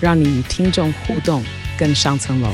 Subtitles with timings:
[0.00, 1.44] 让你与听众互动
[1.78, 2.50] 更上层楼。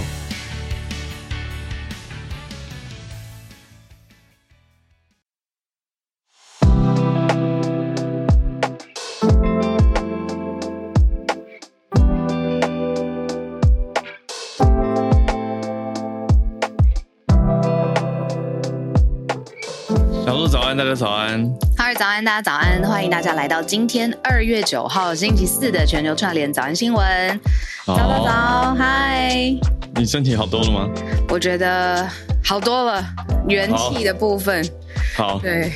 [21.95, 27.41] 早安，大家早安，欢迎大家来到今天二月九号星期四的全球串联早安新闻。
[27.87, 29.55] 早早早，嗨！
[29.95, 30.89] 你身体好多了吗？
[31.29, 32.09] 我觉得
[32.45, 33.05] 好多了，
[33.49, 34.69] 元气的部分。
[35.17, 35.73] 好，对，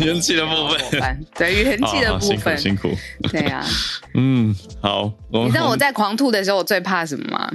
[0.00, 3.28] 元气的部分，对，元气的部分，辛苦，辛苦。
[3.32, 3.64] 对呀，
[4.14, 5.10] 嗯，好。
[5.32, 7.50] 你知道我在狂吐的时候，我最怕什么吗？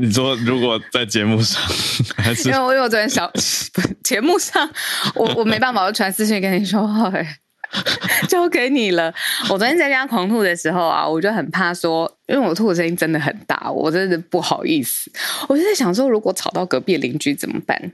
[0.00, 1.60] 你说如果在节目上，
[2.16, 3.30] 还是因为我有昨天小
[4.04, 4.68] 节目上，
[5.14, 7.12] 我我没办法，我传私信跟你说话，
[8.28, 9.12] 交给你了。
[9.50, 15.10] 我昨天在家狂吐的时候啊，我就很怕说，因为我吐的声音真的很大，我真的不好意思。
[15.48, 17.76] 我就在想说，如果吵到隔壁的邻居怎么办？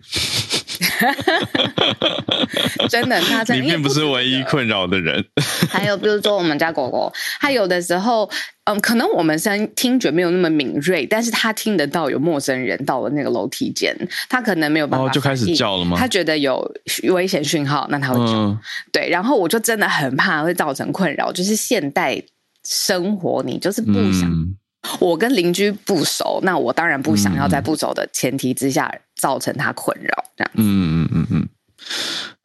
[2.89, 5.25] 真的，他真的，你并不是唯一困扰的人。
[5.69, 8.29] 还有比如说我们家狗狗，它有的时候。
[8.67, 13.95] 嗯，可能我们声听觉没有那么敏锐，但是它听得到有陌生人到了那个楼梯间，
[14.27, 15.99] 它可能没有办法，哦，就开始叫了吗？
[16.01, 16.67] 它觉得有
[17.13, 18.33] 危险讯号，那它会叫。
[18.33, 18.59] 嗯、
[18.91, 22.19] 对，然后我就真的很怕会造成困扰，就是现代
[22.65, 24.57] 生活，你就是不想，嗯、
[25.01, 30.63] 我跟邻居不熟，那我当然不想要在不熟的前提之下造成他困扰，这样子。
[30.63, 31.49] 嗯嗯嗯嗯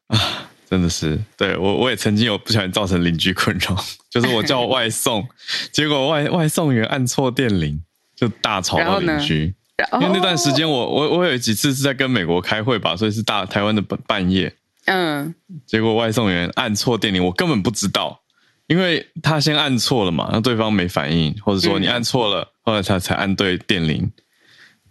[0.08, 0.46] 啊。
[0.70, 3.76] 真的是，对，我我也曾经有不小心造成邻居困扰，
[4.08, 5.28] 就是我叫外送，
[5.72, 7.82] 结果外外送员按错电铃，
[8.16, 9.56] 就大吵到邻居。
[9.94, 14.54] 因为那段时间我我我有几次是在跟美国开会吧，所以是大台湾的半半夜。
[14.86, 15.34] 嗯，
[15.66, 18.22] 结果外送员按错电铃，我根本不知道，
[18.70, 24.10] 因为他先按错了嘛，那对方没反应，或者说你按错了，嗯、后来他才按对电铃。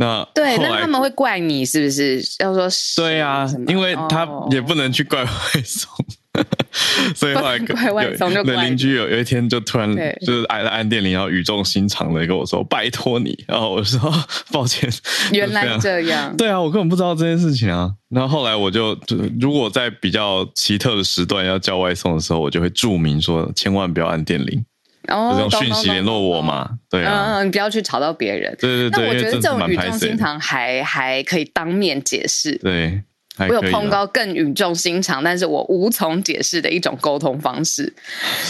[0.00, 2.20] 那对，那他们会怪你是不是？
[2.40, 5.30] 要说对啊，因为他也不能去怪外
[5.64, 6.04] 送，哦、
[7.14, 9.94] 所以后来怪外送就怪邻居有有一天就突然
[10.24, 14.12] 就是按了按电铃，然后语重心长的跟我说：“拜托你。”然后我说
[14.52, 14.90] ：“抱歉。
[15.32, 16.36] ”原来这样。
[16.36, 17.92] 对啊，我根本不知道这件事情啊。
[18.08, 24.64] 然后后来我就就如果在比较奇特的时段要叫外送的时候，我就会注明说：“千万不要按电铃。”
[25.08, 26.68] 哦，这种讯息联络我嘛？
[26.90, 28.54] 对啊，嗯，你不要去吵到别人。
[28.60, 32.58] 对对对，那我觉得这种语重心长还还可以当面解释。
[32.58, 33.02] 对。
[33.48, 37.92] 我有碰到更语重心长，但是我无从解释的一种沟通方式，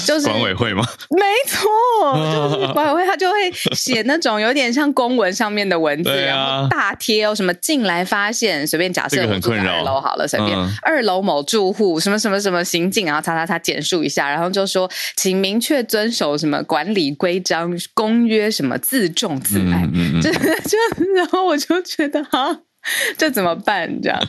[0.06, 0.84] 就是管委会吗？
[1.10, 1.68] 没错，
[2.50, 3.36] 就是管委会，他就会
[3.74, 20.78] 写那种有点像公文上面的文字，啊、然后大贴哦，什么进来发现，随便假设我住在二楼好了，随便、嗯、二楼某住户什么什么什么行径，然后擦擦擦简述一下，然后就说请明确遵守什么管理规章公约，什么自重自爱，嗯嗯嗯、 就就
[21.14, 22.60] 然后我就觉得哈。
[23.18, 24.00] 这怎么办？
[24.00, 24.20] 这样，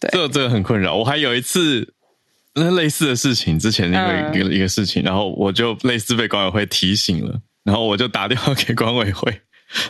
[0.00, 0.94] 对，这个这个很困扰。
[0.94, 1.92] 我还有一次
[2.54, 9.40] 那类似的事情，之前那个一个、嗯、一个事情，然后我就类似被管委会提醒了，然后我就打电话给管委会。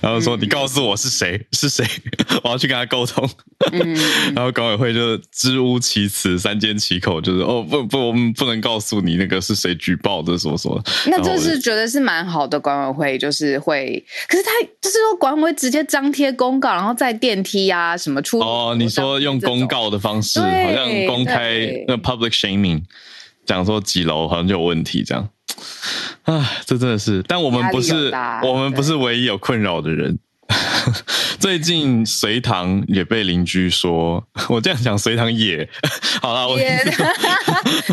[0.01, 1.37] 然后说：“你告诉我是谁？
[1.37, 1.85] 嗯、是谁？
[2.43, 3.29] 我要去跟他沟通。
[3.71, 3.95] 嗯”
[4.35, 10.83] 然后管委会就支吾其词，三缄其口，就是哦不不，我们不能告诉你那个是谁举报的，什么什么。
[11.09, 14.51] 那就是觉得是蛮好的管委会，就是会，可是他
[14.81, 22.83] 就是说管委会直接张贴公告，然后在电梯啊什么出哦，你说用公告的方式，好像公开那 public shaming，
[23.47, 25.27] 讲说几楼好像就有问题这样。
[26.25, 28.13] 啊，这真的是，但我们不是，
[28.43, 30.19] 我们不是唯一有困扰的人。
[31.39, 35.69] 最近隋唐也被邻居说， 我这样讲，隋唐也
[36.23, 36.79] 好了，我也。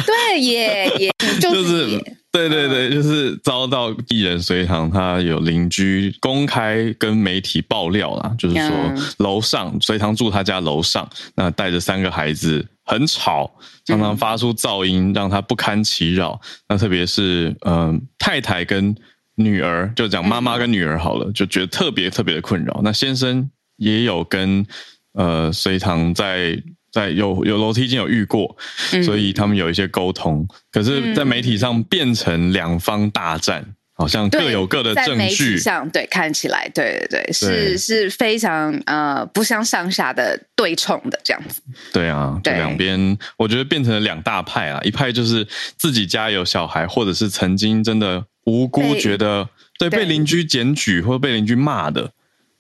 [0.06, 1.88] 对，也也就是
[2.32, 8.72] 对对对，就是遭到艺人隋唐，他有邻居公开跟媒体爆料啦，就是说
[9.18, 12.66] 楼上隋唐住他家楼上，那带着三个孩子。
[12.84, 13.50] 很吵，
[13.86, 16.38] 常常发出噪音，让他不堪其扰。
[16.68, 18.94] 那特别是，嗯、呃，太太跟
[19.44, 22.82] 女儿，就讲妈妈跟女儿好了，就觉得特别特别的困扰。
[22.84, 24.66] 那先生也有跟
[25.14, 26.62] 呃隋唐在
[26.92, 28.56] 在有有楼梯间有遇过，
[29.04, 30.48] 所以他们有一些沟通。
[30.72, 33.76] 可是，在媒体上变成两方大战。
[33.94, 35.60] 好像各有各的证据。
[35.60, 41.62] 上对，看起来对对对，是是非常呃不相上下的对冲的这样子。
[41.94, 45.48] 对啊，对两边我觉得变成了两大派啊，一派就是
[45.78, 49.48] 自己家有小孩，或者是曾经真的无辜觉得
[49.78, 52.12] 对，对被邻居检举或者被邻居骂的。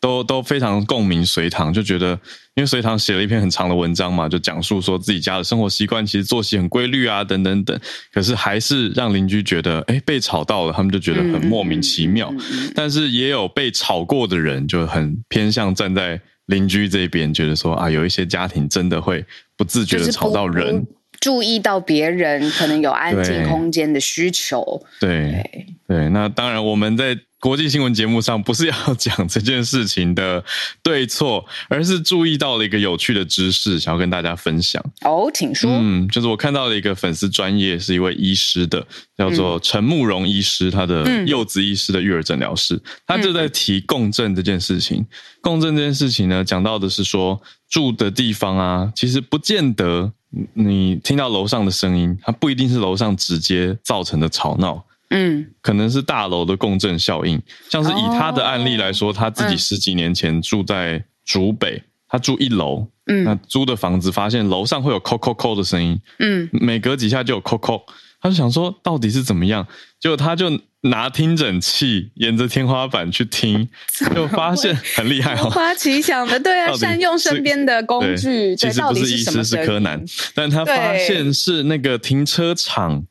[0.02, 2.20] 都都非常共鸣隋唐，就觉得，
[2.56, 7.80] 因为隋唐写了一篇很长的文章嘛，就讲述说自己家的生活习惯其实作息很规律啊，等等等，
[8.12, 12.34] 可是还是让邻居觉得，哎，被吵到了，他们就觉得很莫名其妙。
[12.36, 19.24] 嗯、但是也有被吵过的人，就很偏向站在邻居这边，觉得说啊，有一些家庭真的会
[19.56, 20.84] 不自觉的吵到人，
[21.22, 24.84] 注意到别人可能有安静空间的需求。
[25.00, 27.18] 对对，对，那当然我们在。
[27.42, 30.44] 国际新闻节目上不是要讲这件事情的
[30.84, 34.80] 对错，而是注意到了一个有趣的知识，想要跟大家分享。
[35.02, 35.72] 哦，请说。
[35.74, 38.86] 嗯，就是我看到了一个粉丝专业，是一位医师的，
[39.18, 45.04] 叫做陈慕容医师，他的柚子医师的育儿诊疗室，他就在提共振这件事情。
[45.42, 50.14] 共振这件事情呢，讲到的是说住的地方啊，其实不见得
[50.54, 54.84] 你听到楼上的声音，它不一定是楼上直接造成的吵闹。
[55.14, 67.84] 嗯，可能是大楼的共振效应，像是以他的案例来说，他自己十几年前住在竹北，他住一楼，嗯，那租的房子发现楼上会有扣扣扣的声音，嗯，每隔几下就有扣扣，
[68.22, 69.68] 他就想说到底是怎么样，
[70.00, 70.52] 结果他就
[70.82, 73.68] 拿听诊器沿着天花板去听，
[74.16, 80.04] 就发现很厉害哦，突发奇想的，对啊，善用身边的工具，其实不是医师是柯南，
[80.36, 83.04] 但他发现是那个停车场，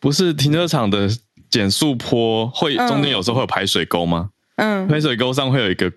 [0.00, 1.08] 不是停车场的。
[1.48, 4.30] 减速坡会中间有时候会有排水沟吗？
[4.56, 5.90] 嗯，排水沟上会有一个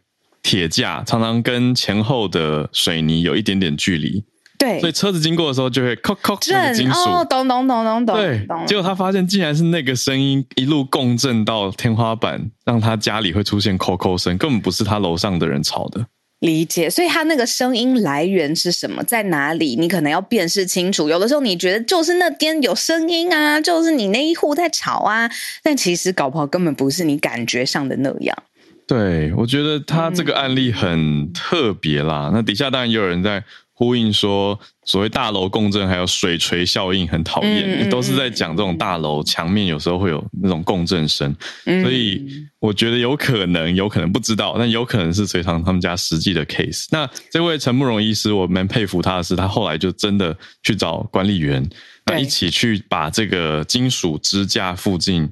[0.44, 4.24] 铁架，常常跟前后的水泥有一点点距离。
[4.60, 7.00] 对，所以车子经过的时候就会扣扣那个金属。
[7.10, 8.16] 哦，咚咚咚咚咚。
[8.18, 16.06] 对，结果他发现竟然是那个声音一路共振到天花板，让他家里会出现扣扣声，根本不是他楼上的人吵的。
[16.42, 19.78] 理解，所以他那个声音来源是什么，在哪里？
[19.78, 21.08] 你可能要辨识清楚。
[21.08, 25.32] 有的时候你觉得就是那边有声音啊，就是你那一户在吵啊，
[25.64, 28.38] 但其实搞不好根本不是你感觉上的那样。
[28.86, 32.28] 对，我觉得他这个案例很特别啦。
[32.28, 33.42] 嗯、那底下当然也有人在。
[33.80, 41.34] 呼应说，所谓大楼共振还有水锤效应很讨厌，嗯、都是在讲这种大楼墙面有时候会有那种共振声，
[41.64, 42.28] 嗯、所以
[42.60, 46.88] 我觉得有可能，有可能不知道，但有可能是隋唐他们家实际的 case。
[46.92, 51.66] 那这位陈慕容医师，我蛮佩服他的是，他后来就真的去找管理员，
[52.06, 55.32] 那一起去把这个金属支架附近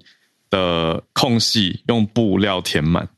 [0.49, 3.09] 的空隙用布料填满。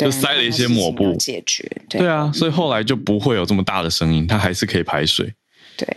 [0.00, 5.32] 就塞了一些抹布解决，对，对啊，所以后来就不会有这么大的声音，它还是可以排水。
[5.76, 5.88] 对。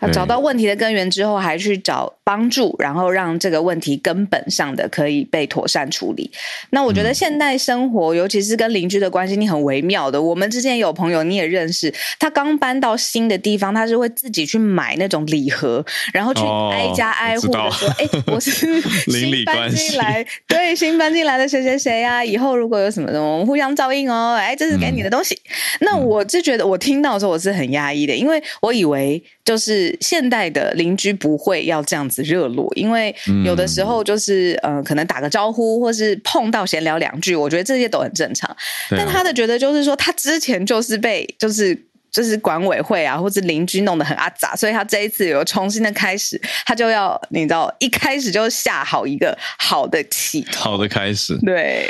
[0.00, 6.30] 他找到问题的根源之后，还去找帮助，然后让这个问题根本上的可以被妥善处理。
[6.70, 10.20] 那我觉得现代生活，尤其是跟邻居的关系，你很微妙的。
[10.20, 18.50] 我们之前有朋友你也认识，他刚搬到新的地方，他是会自己去买那种礼盒，然后去挨家挨户的说：“哎、哦，我是
[19.10, 24.34] 新搬进来，对，新搬进来的谁谁谁啊，以后如果有什么的，我们互相照应哦。
[24.38, 25.34] 哎，这是给你的东西。
[25.34, 25.50] 嗯”
[25.82, 29.90] 那我就觉得，我听到的时候我是很压抑的，因为我以为就是。
[30.00, 33.14] 现代的邻居不会要这样子热络，因为
[33.44, 38.54] 有的时候就是呃，可能打个招呼，或是碰到闲聊两句，我觉得这些都很正常。
[38.90, 41.78] 但他的觉得就是说，他之前就是被就是
[42.10, 51.38] 就是管委会啊，或是邻居弄得很阿杂，所以他这一次有重新的开始，他就要你知道，一开始就下好一个好的起，好的开始。
[51.44, 51.88] 对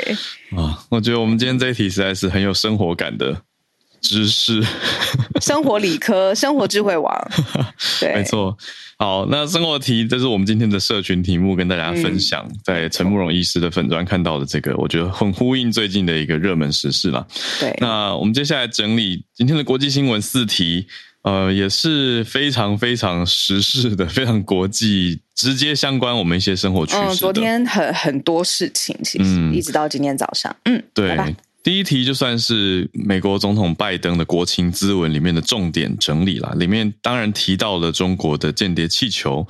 [0.55, 3.41] 啊，我觉得我们今天这一题实在是很有生活感的。
[4.01, 4.61] 知识，
[5.39, 7.31] 生活理科，生活智慧王，
[8.01, 8.57] 对，没错。
[8.97, 12.45] 好，那生活题，这是我们今天的社群题目，跟大家分享。
[12.47, 17.25] 嗯、在陈慕容医师的粉砖看到的这个，我觉得很呼应最近的一个热门时事啦。
[17.59, 20.85] 对，那我们接下来整理今天的国际新闻四题，
[21.23, 26.99] 呃，也是非常非常时事的， 非常国际，直接相关我们一些生活趋势。
[26.99, 31.17] 嗯，昨天很很多事情，其实、嗯、一直到今天早上，嗯，对。
[31.63, 39.47] 第一题就算是美国总统拜登的国情咨文里面的重点整理啦，里面当然提到了中国的间谍气球，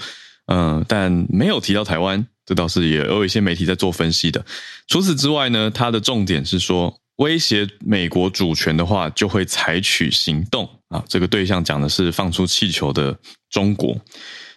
[0.48, 4.46] 嗯、但没有提到台湾，这倒是也有一些媒体在做分析的。
[4.88, 11.04] 除此之外呢，它的重点是说，威胁美国主权的话，就会采取行动啊。
[11.08, 13.18] 这个对象讲的是放出气球的
[13.50, 13.96] 中国。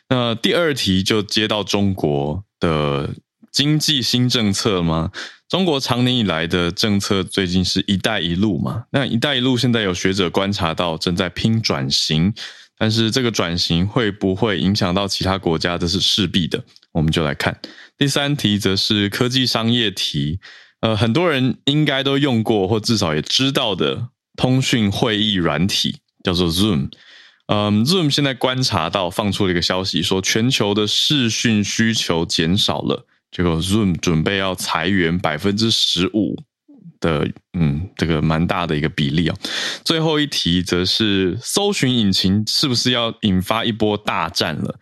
[0.08, 3.08] 那第二题就接到中国的
[3.54, 5.12] 经济新政策吗？
[5.48, 8.82] 中国长年以来的政策最近是一带一路嘛？
[8.90, 12.34] 那一带一路现在有学者观察到正在拼转型，
[12.76, 16.60] 但是这个转型会不会影响到其他国家，这是势必的。
[16.90, 17.56] 我们就来看
[17.96, 20.40] 第三题则是科技商业题，
[20.80, 26.90] 呃，很多人应该都用过或至少也知道的通讯会议软体叫做 Zoom。
[27.46, 36.36] 嗯，Zoom 现在观察到放出了一个消息，说全球的视讯需求减少了，这个 Zoom 准备要裁员百分之十五
[37.00, 39.36] 的，嗯，这个蛮大的一个比例啊。
[39.84, 44.78] 最后一题则是搜寻引擎是不是要引发一波大战了？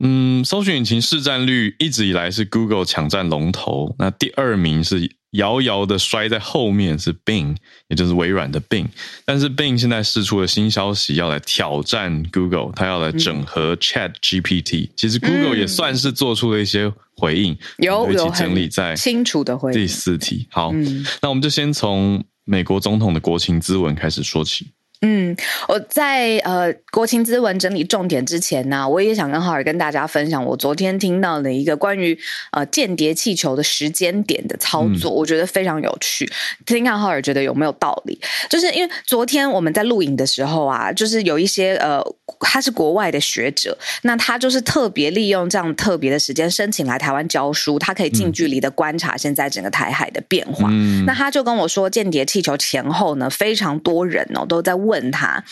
[0.00, 5.16] 嗯，搜寻引擎市占率一直以来是 Google 抢占龙头，那第二名是。
[5.32, 7.54] 遥遥的摔在后面是 Bing，
[7.88, 8.86] 也就是微软的 Bing，
[9.26, 14.88] 但是 Bing 现在释出了新消息，要来挑战 Google，它要来整合 Chat GPT。
[14.96, 19.78] 其实 Google 也算是做出了一些回应，有一起整理在清楚的回应。
[19.78, 24.68] 第四题，好，嗯、那我们就先从美国总统的国情咨文开始说起。
[25.08, 25.36] 嗯，
[25.68, 32.18] 我在呃国情咨文整理重点之前呢，我也想跟浩尔跟大家分享我昨天听到的一个关于
[32.50, 36.28] 呃间谍气球的时间点的操作，嗯、我觉得非常有趣。
[36.64, 38.20] 听看浩尔觉得有没有道理？
[38.50, 42.02] 就是因为昨天我们在录影的时候啊，就是有一些呃
[42.40, 50.68] 他是国外的学者，那他就是特别利用这样特别的时间申请来台湾教书，他可以近距离的观察现在整个台海的变化。
[50.72, 54.95] 嗯、那他就跟我说，间谍气球前后呢，非常多人哦都在问。
[54.96, 55.42] 问他，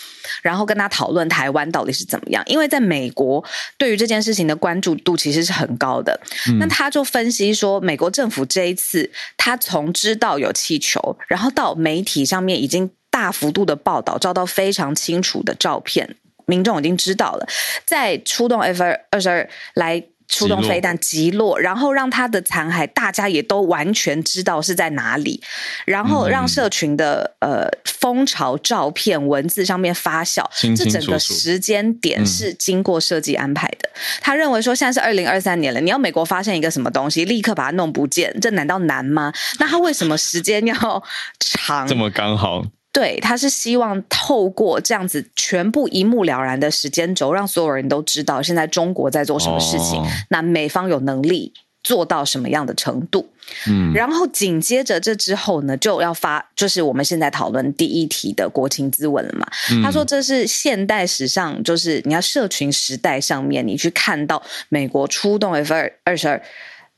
[0.43, 2.43] 然后跟他讨论台湾到底是怎么样？
[2.47, 3.45] 因为在美国，
[3.77, 6.19] 对于这件事情的关注度其实是很高的。
[6.49, 17.47] 嗯、那他就分析说，美国政府这一次，他从知道有气球，然后到媒体上面已经大幅度的报道，照到非常清楚的照片，民众已经知道了，
[17.85, 20.03] 再出动 F 二十二来。
[20.29, 25.43] 出动飞弹击落，然后让他的残骸大家也都完全知道是在哪里，
[25.85, 33.89] 然后让社群的呃风潮照片文字上面发酵，清清楚楚，这整个时间点是经过设计安排的。
[33.93, 39.33] 嗯、他认为说，现在是二零二三年了，你要美国发现一个什么东西，立刻把它弄不见，这难道难吗？
[39.59, 41.03] 那他为什么时间要
[41.41, 41.87] 长？
[41.87, 42.65] 这么刚好？
[42.95, 49.99] 对，他是希望透过这样子全部一目了然的时间轴，让所有人都知道现在中国在做什么事情。
[50.01, 53.29] 哦、那美方有能力做到什么样的程度？
[53.67, 59.45] 嗯，然后紧接着这之后呢，就要发，就是我们现在讨论第一题的国情咨文了嘛。
[59.73, 66.41] 嗯、他说这是现代史上，就是你要社群时代上面，你去看到美国出动 F 二二十二。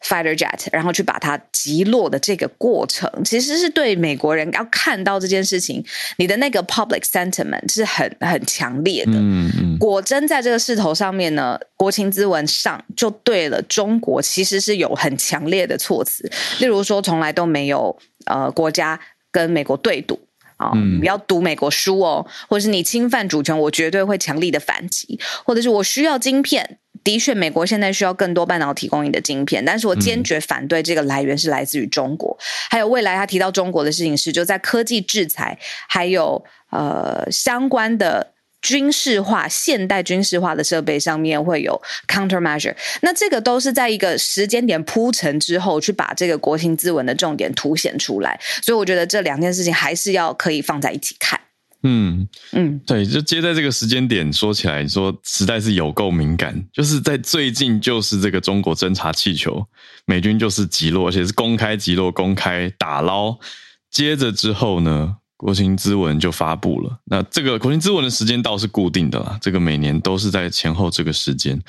[0.06, 5.84] Fighter jet，然后去把它击落的这个过程，其实是对美国人要看到这件事情，
[6.18, 9.12] 你的那个 public sentiment 是很很强烈的。
[9.12, 9.78] 嗯嗯。
[9.78, 18.98] 果真在这个势头上面呢，国情咨文上就对了中国，其实是有很强烈的措辞，例如说从来都没有呃国家
[19.32, 20.18] 跟美国对赌
[20.56, 26.78] 啊，不要赌美国输哦，或者是你侵犯主权，我绝对会强力的反击，或者是我需要晶片。
[27.06, 32.36] 的确，美国现在需要更多半导体供应的晶片，但是我坚决反对这个来源是来自于中国。
[32.40, 35.56] 嗯、还有未来他提到中国的事情是，就在科技制裁，
[35.88, 42.74] 还有呃相关的军事化、现代军事化的设备上面会有 countermeasure。
[43.02, 48.40] 那这个都是在一个时间点铺陈之后，去把这个国情咨文的重点凸显出来。
[48.60, 51.38] 所以我觉得这两件事情还是要可以放在一起看。
[51.88, 59.64] 嗯嗯，对，就接在这个时间点说起来，你说实在是有够敏感，就是在最近，就是这个中国侦察气球，
[60.04, 63.38] 美军就是击落，而且是公开击落、公开打捞。
[63.88, 66.98] 接着之后呢，国情咨文就发布了。
[67.04, 71.62] 那这个国情咨文的时间倒是固定的啦，这个每年都是在前后这个时间。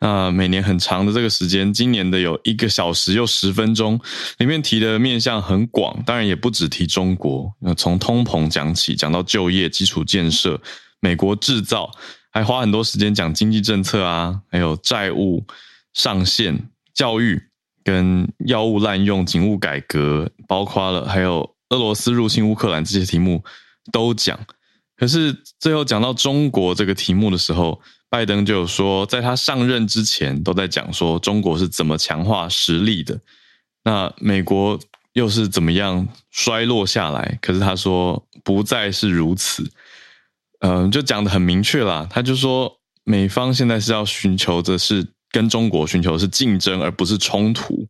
[0.00, 3.98] 那每年很长的这个时间，今年的有一个小时又十分钟，
[4.38, 10.60] 里面提的面向很广，当然也不只提中国，那从通膨讲起，讲到就业、基础建设、
[11.00, 11.90] 美国制造，
[12.30, 15.44] 还花很多时间讲经济政策啊，还有债务
[15.94, 17.42] 上限、教育
[17.82, 23.42] 跟药物滥用、警务改革，包括了还有俄罗斯入侵乌克兰这些题目
[23.90, 24.38] 都讲。
[24.96, 33.20] 可是最后讲到中国这个题目的时候，拜登就说，在他上任之前，都在讲说中国是怎么强化实力的，
[33.84, 34.78] 那美国
[35.12, 37.38] 又是怎么样衰落下来？
[37.42, 39.70] 可是他说不再是如此，
[40.60, 42.06] 嗯，就讲得很明确啦。
[42.08, 47.86] 他就说，美方现在是要寻求的是跟中国寻求的是竞争，而不是冲突。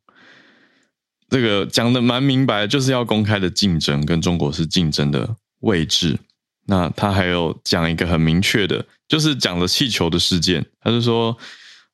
[1.30, 6.18] 这个讲得蛮明白，就是要公开的竞争，跟中国是竞争的位置。
[6.66, 10.65] 那他还有讲一个很明确的，就是讲了气球的事件。
[10.81, 11.37] 他就说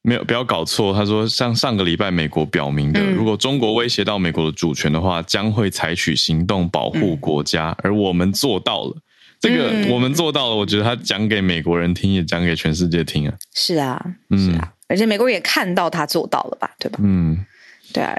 [0.03, 0.93] 没有，不要搞错。
[0.93, 7.71] 他说像上个礼拜美国表明的，嗯、如果中国威胁到美国的主权的话，将会采取行动保护国家。
[7.71, 8.97] 嗯、而我们做到了，
[9.41, 10.57] 这个我们做到了。
[10.57, 13.35] 我觉得他讲给美国人听，也讲给全世界听啊。
[13.55, 13.99] 是啊，
[14.31, 16.99] 是啊，嗯、而且美国人也看到他做到了吧，对吧？
[17.03, 17.45] 嗯。
[17.93, 18.19] 对啊。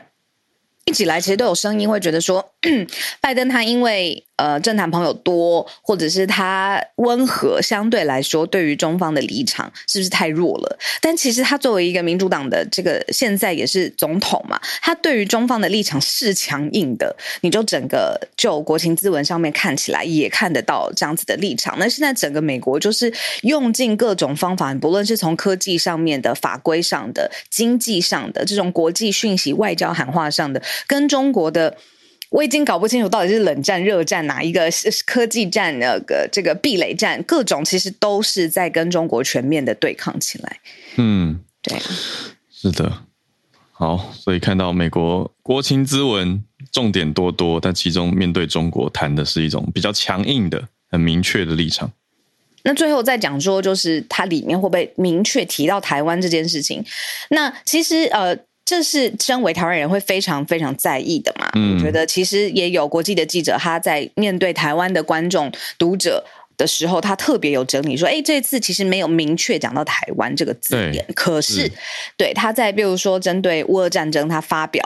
[0.85, 2.51] 一直以来，其实都有声音会觉得说，
[3.19, 10.77] 拜登他因为呃政坛朋友多，或者是他温和，相对来说对于中方的立场是不是太弱了？
[11.01, 17.15] 但其实他作为一个民主党的这个现在也是总统嘛，他对于中方的立场是强硬的。
[17.41, 21.75] 你就整个就国情咨文上面看起来也看得到这样子的立场。
[21.79, 23.11] 那现在整个美国就是
[23.41, 30.61] 用尽各种方法，不论是从科技上面的、法规上的、经济上的这种国际讯息、外交喊话上的。
[30.87, 31.77] 跟中国的，
[32.29, 40.59] 我已经搞不清楚到底是冷战、热战哪一个是科技战，那个这个壁垒战，各种其实都是在跟中国全面的对抗起来。
[40.97, 41.77] 嗯，对，
[42.51, 43.03] 是的。
[43.71, 51.91] 好，所以看到美国国情咨文重点多多，但其中面对中国谈的是一种比较强硬的、很明确的立场。
[52.63, 56.83] 那最后再讲说，就是它里面会不会明确提到台湾这件事情？
[57.29, 58.37] 那其实呃。
[58.65, 61.51] 这是身为台湾人会非常非常在意的嘛？
[61.53, 66.25] 嗯，我觉得其实也有国际的记者，他在面对台湾的观众读者
[66.57, 71.71] 的时候，他特别有整理说：“哎，这次其实没有明确讲到台湾这个字眼，可是，是
[72.17, 74.83] 对他在比如说针对乌俄战争，他发表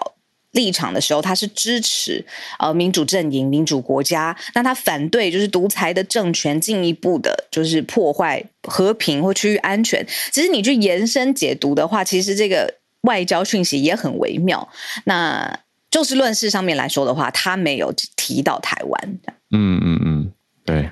[0.52, 2.26] 立场的时候，他是支持
[2.58, 10.06] 呃民主阵营、民主国家，那他反对就是独裁的政权进一步的，就是破坏和平或区域安全。
[10.34, 14.68] 其实你去延伸解读的话，其实这个。”外交讯息也很微妙，
[15.06, 19.20] 那就事论事上面来说的话，他没有提到台湾。
[19.52, 20.32] 嗯嗯嗯，
[20.66, 20.90] 对，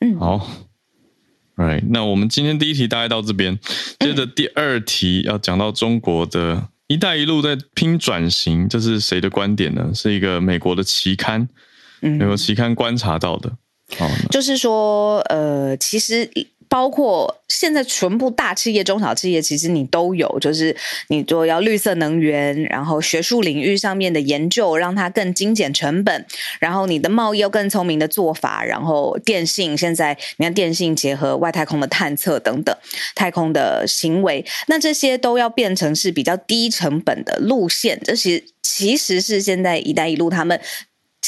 [0.00, 0.48] 嗯，好
[1.56, 3.58] ，right，那我们今天第一题大概到这边，
[3.98, 9.90] 接着第二题要讲到中国的一带一路在拼转型，这是谁的观点呢？
[9.92, 11.48] 是一个美国的期刊，
[12.00, 13.52] 美国期刊观察到的，
[13.98, 16.30] 嗯，就是说，呃，其实。
[16.68, 20.76] 包括现在全部大企业、中小企业，其实你都有，就是
[21.08, 26.26] 你说要绿色能源，然后学术领域上面的研究，让它更精简成本，
[26.60, 32.76] 然后你的贸易要更聪明的做法，然后电信现在你看电信结合外太空的探测等等，
[33.14, 40.60] 太空的行为，那这些都要变成是比较低成本的路线，这其实其实是现在“一带一路”他们。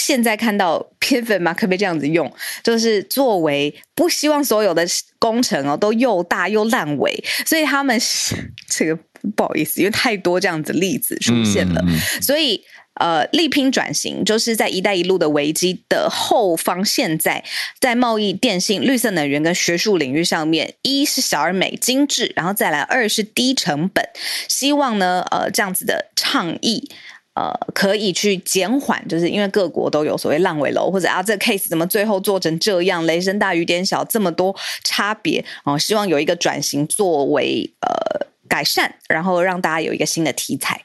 [0.00, 2.30] 现在看到 pivot 嘛，可不可以这样子用？
[2.62, 4.86] 就是作为不希望所有的
[5.18, 8.34] 工程哦都又大又烂尾，所以他们是
[8.68, 8.98] 这个
[9.36, 12.62] 不好意思，因为太多这样子例子出现了，嗯、所以
[12.94, 17.44] 呃力拼转型，就是在“一带一路”的危机的后方，现在
[17.78, 24.04] 在贸易、电信、绿色能源跟学术领域上面，一是小而美、精致，然后再来二是低成本，
[24.48, 26.90] 希望呢呃这样子的倡议。
[27.34, 40.84] 呃，可以去减缓，就是因为各国都有所谓烂尾楼，或者啊，这个 case 怎么最后做成这样，雷声大雨点小，这么多差别哦、呃，希望有一个转型作为呃改善，然后让大家有一个新的题材。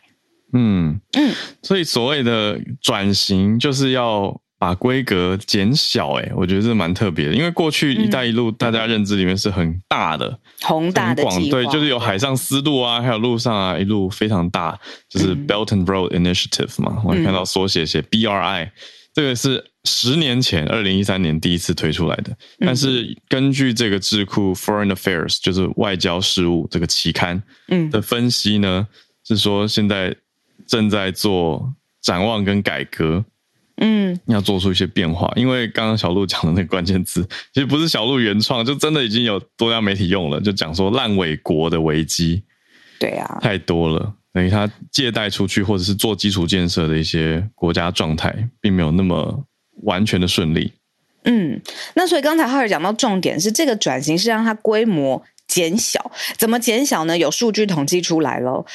[0.54, 4.40] 嗯嗯，所以所谓的转型就是要。
[4.66, 14.76] 把规格减小，哎，我觉得这蛮特别的，因为过去“一带一路”大家认知里面是很大的、宏大的对，就是有海上丝路啊，还有路上啊，一路非常大，
[15.08, 17.00] 就是 Belt and Road Initiative 嘛。
[17.06, 18.72] 我看到缩写写 BRI，
[19.14, 22.36] 这个是十年前二零一三年第一次推出来的。
[22.58, 28.88] 但是根据这个智库 Foreign Affairs，就是外交事务这个期刊嗯的分析呢，
[29.28, 30.16] 是说现在
[30.66, 33.24] 正在做展望跟改革。
[33.78, 42.42] 嗯，要做出一些变化，因为刚刚小鹿讲的那个关键字， 其实不是小鹿原创，就真的已经有多家媒体用了，就讲说烂尾国的危机，
[43.00, 49.44] 对啊，太多了，等于他借贷出去或者是做基础建设的一些国家状态，并没有那么
[49.84, 50.72] 完全的顺利。
[51.26, 51.60] 嗯，
[51.96, 57.18] 那所以刚才浩尔讲到重点是这个转型是让它规模减小，怎么减小呢？
[57.18, 58.66] 有数据统计出来喽。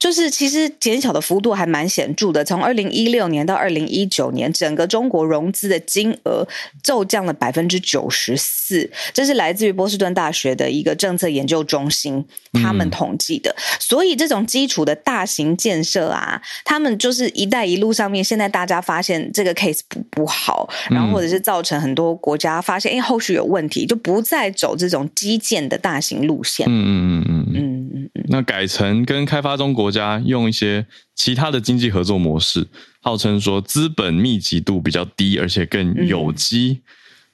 [0.00, 6.48] 就是其实减小的幅度还蛮显著的，从二零一六年到二零一九年，整个中国融资的金额
[6.82, 13.50] 骤降了百分之九十四，这是来自于波士顿大学的一个政策研究中心他们统计的。
[13.50, 26.66] 嗯、所以这种基础的大型建设啊，他们就是“一带一路”上面，现在大家发现这个 case 不不好，然后或者是造成很多国家发现，哎，后续有问题，就不再走这种基建的大型路线。
[26.66, 29.90] 嗯嗯嗯嗯嗯嗯嗯，那改成跟开发中国。
[29.90, 32.66] 家用一些其他的经济合作模式，
[33.00, 36.80] 号称说资本密集度比较低，而且更有机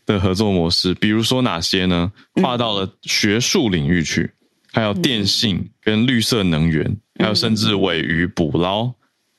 [0.06, 0.94] 的合作模式。
[0.94, 2.10] 比如说哪些呢？
[2.40, 4.30] 跨到了学术领域去，
[4.72, 8.90] 还有电信跟绿色能源，还有甚至尾鱼捕捞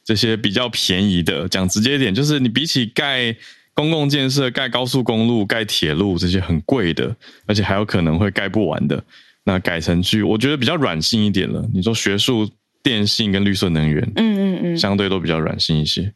[0.06, 1.50] 这些比较便宜的。
[1.50, 3.36] 讲直接一点，就是你比起盖
[3.74, 7.16] 公共建设、盖高速公路、盖铁路这些很贵的，
[7.48, 9.04] 而且还有可能会盖不完的，
[9.48, 11.66] 那改成去，我觉得比较软性一点了。
[11.74, 12.48] 你说学术。
[12.84, 16.14] 电信跟绿色能源，嗯嗯嗯，相对都比较软性一些。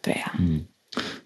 [0.00, 0.64] 对啊，嗯。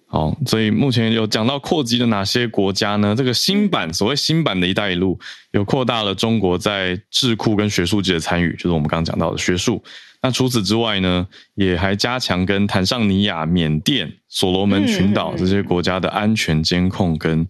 [0.06, 3.14] 好，所以目前有讲到扩及了哪些国家呢？
[3.14, 5.18] 这个新版，所谓新版的一带一路，
[5.50, 9.82] 有扩大了中国在智库跟学术界的参与，就是我们刚刚讲到的学术。
[10.22, 17.46] 那除此之外呢，也还加强跟坦桑尼亚、缅甸、所罗门群岛这些国家的安全监控跟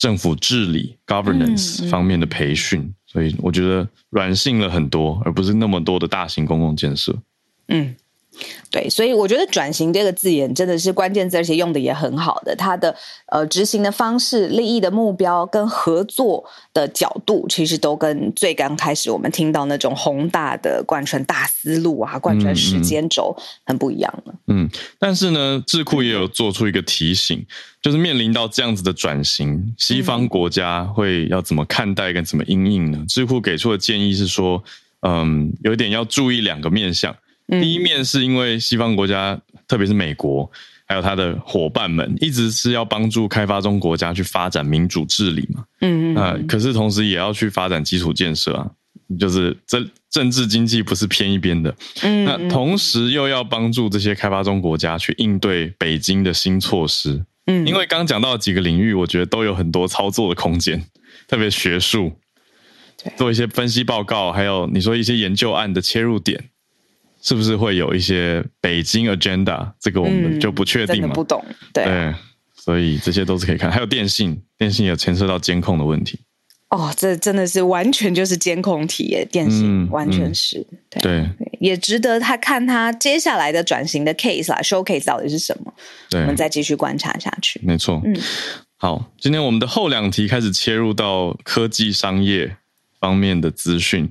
[0.00, 2.92] 政府治理 （governance） 方面的培训。
[3.06, 7.16] 所以我觉得软性了很多，而不是那么多的大型公共建设。
[7.68, 7.94] 嗯。
[8.70, 12.54] 对，所以我觉得“转型”这个字眼真的是关键字，而且用的也很好的。
[12.54, 12.94] 它的
[13.26, 24.34] 呃执行的方式、利益的目标跟合作的角度，其实都跟最刚开始我们听到那种宏大的贯穿大思路啊、贯穿时间轴很不一样了。
[24.46, 27.44] 嗯，但是呢，智库也有做出一个提醒，
[27.82, 33.04] 就是面临到这样子的转型，西方国家会要怎么看待跟怎么应应呢？
[33.08, 34.62] 智库给出的建议是说，
[35.00, 37.16] 嗯，有一点要注意两个面向。
[37.50, 40.48] 第一面是因为西方国家，特别是美国，
[40.86, 45.64] 还有他的伙伴们，一直是要帮助开发中国家去发展民主治理嘛。
[45.80, 46.16] 嗯嗯。
[46.16, 48.70] 啊，可是同时也要去发展基础建设啊，
[49.18, 51.74] 就是这政治经济不是偏一边的。
[52.02, 52.24] 嗯。
[52.24, 57.24] 那同时又要帮助这些开发中国家去应对北京的新措施。
[57.46, 57.66] 嗯。
[57.66, 60.84] 因为刚讲到几个领域，我觉得都有很多操作的空间，
[61.26, 62.12] 特别学术，
[63.16, 66.50] 做一些分析报告，还有你说一些研究案的切入点。
[67.22, 69.72] 是不是会有一些北京 agenda？
[69.78, 71.08] 这个我们就不确定了。
[71.08, 72.14] 不懂，对，对，
[72.54, 73.70] 所以这些都是可以看。
[73.70, 76.18] 还有电信，电信也牵涉到监控的问题。
[76.70, 80.64] 哦，这真的是完全就是监控体耶，电信、嗯、完全是。
[80.70, 85.74] 嗯、对，对，也值得他看他接下来的转型的 case 啦，showcase 到底是什么？
[86.08, 87.60] 对，我们再继续观察下去。
[87.64, 88.16] 没错，嗯，
[88.76, 92.56] 好，今天我们的后两题开始切入到科技商业
[93.00, 94.10] 方面的资讯。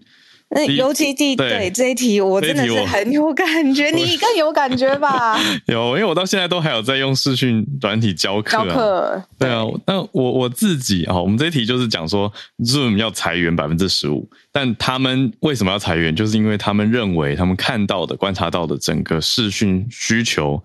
[0.52, 5.40] 那尤其第对，对这一题，我真的是很有感觉，你更有感觉吧？
[5.68, 8.66] 有，因为我到现在都还有在用视讯软体教课、啊。
[8.66, 12.34] 教课对啊，那我我自己啊，我们这一题就是讲说
[12.64, 16.16] ，Zoom 要裁员百分之十五，但他们为什么要裁员？
[16.16, 20.64] 就是因为他们认为他们看到的、观察到的整个视讯需求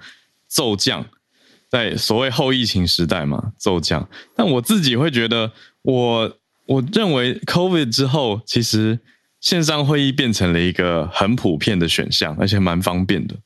[0.48, 1.04] 骤降，
[1.68, 4.08] 在所谓后疫情时代嘛，骤降。
[4.34, 8.98] 但我自己会觉得我，我我认为 COVID 之后，其实。
[9.44, 13.36] 线上会议变成了一个很普遍的选项，而且蛮方便的。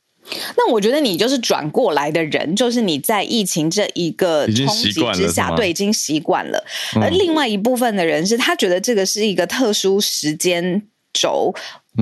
[0.55, 6.63] 那我觉得你就是转过来的人，就是你在疫情这一个冲击之下，对，已经习惯了。
[7.01, 10.81] 而另外一部分的人是他觉得这个是一个特殊时间
[11.11, 11.53] 轴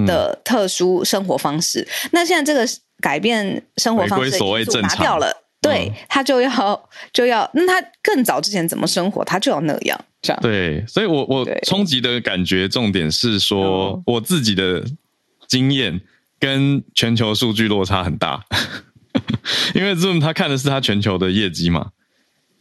[0.05, 1.81] 的特殊生活方式。
[1.81, 5.46] 嗯、那现在这个改变生活方式的因素拿掉了。
[5.59, 10.39] 对，他就要就要，那他更早之前怎么生活，他就要那样，这样。
[10.41, 14.85] 对，所以我我冲击的感觉重点是说，我自己的
[15.47, 15.99] 经验
[16.39, 18.45] 跟全球数据落差很大，
[19.73, 21.91] 因为 Zoom 他看的是他全球的业绩嘛，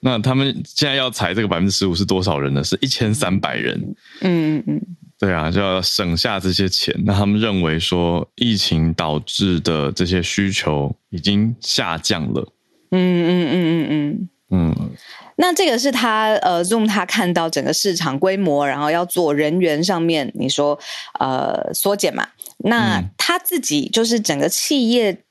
[0.00, 2.64] 那他们现在要裁这个百分之十五是多少人呢？
[2.64, 3.78] 是一千三百人。
[4.22, 4.82] 嗯嗯嗯，
[5.18, 6.94] 对啊，就要省下这些钱。
[7.04, 12.52] 那他们认为说，疫情导致的这些需求已经下降了。
[12.96, 14.90] 嗯嗯嗯嗯嗯嗯，
[15.36, 20.78] 那这个是他呃，Zoom 他看到整个市场规模，然后要做人员上面，你说
[21.18, 22.28] 呃缩减嘛？
[22.58, 25.22] 那他自己就是整个企业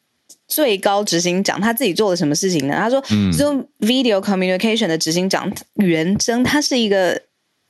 [0.48, 2.76] 最高执行长，他自己做了什么事情呢？
[2.78, 7.22] 他说，Zoom Video Communication 的执行长袁征，他是一个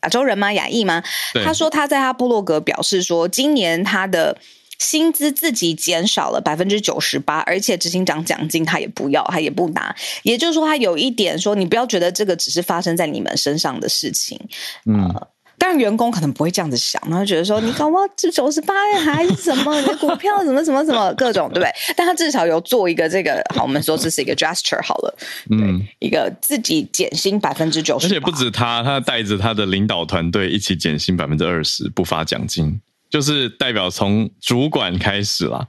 [0.02, 0.52] 亚洲人吗？
[0.54, 1.04] 亚裔吗？
[1.46, 4.38] 他说他在他部落格表示说，今年他的。
[4.80, 9.96] 薪资自己减少了百分之九十八，而且执行长奖金他也不要，他也不拿。
[10.24, 14.40] 也就是说，他有一点说，你不要觉得这个只是发生在你们身上的事情。
[14.86, 21.72] 嗯，呃、当然员工可能不会这样子想，他觉得说你搞不好这九十八还是什么，你的股票怎么怎么怎么各种，对不对？
[21.96, 25.18] 但他至少有做一个这个，好，我们说这是一个 gesture 好了，
[25.52, 32.80] 嗯，一个自己减薪百分之九十，而且不止他，他带着他的领导团队一起减薪百分之二十，不发奖金。
[33.16, 35.66] 就是代表从主管开始啦，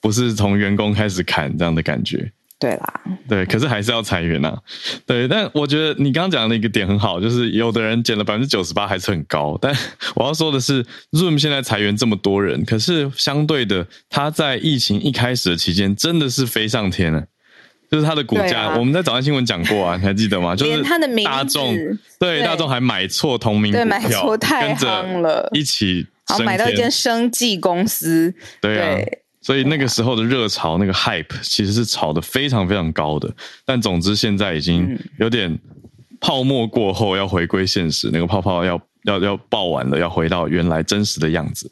[0.00, 2.32] 不是从员工开始砍这样的感觉。
[2.58, 4.52] 对啦，对，可是还是要裁员呐。
[5.06, 9.56] 对，但我觉得你刚刚讲的一个点很好，就是有的人减了百分之九十八还是很高。
[9.62, 9.72] 但
[10.16, 17.24] 我要说的是，Zoom 现在裁员这么多人，可是相对的，他在疫情一开始的期间真的是飞上天了。
[17.88, 20.56] 就是它的股价，啊、我们在早上新闻讲过啊，你还记得吗？
[20.56, 20.82] 就是
[21.24, 21.74] 大众
[22.18, 26.04] 对大众还买错同名股票，跟着一起。
[26.28, 33.32] 好，买到一间生技公司，对啊，对，所以那个时候的热潮，那个 hype 其实是炒得非常非常高的。
[33.64, 35.58] 但总之现在已经有点
[36.20, 41.70] 泡沫过后，要回归现实，那个泡泡要要要爆完了，要回到原来真实的样子。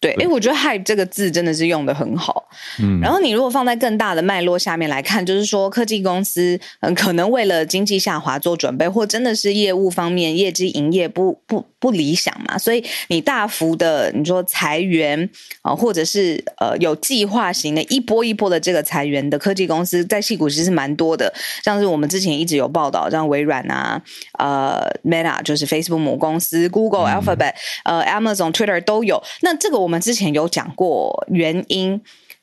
[0.00, 2.48] 对，哎，我觉得 “hype” 这个字真的是用的很好。
[2.78, 15.28] 嗯，然后你如果放在更大的脉络下面来看，就是说科技公司嗯，可能为了经济下滑做准备，或真的是业务方面业绩营业不不不理想嘛，所以你大幅的你说裁员
[15.62, 21.32] 啊，或者是呃有计划型的一波一波的这个裁员的科技公司在戏股其实是蛮多的，
[21.64, 24.00] 像是我们之前一直有报道，像微软啊，
[24.38, 27.52] 呃，Meta 就是 Facebook 母公司，Google、嗯、Alphabet，
[27.84, 29.22] 呃，Amazon、Twitter 都有。
[29.40, 30.00] 那这个我们。
[30.04, 31.94] 之前有讲过原因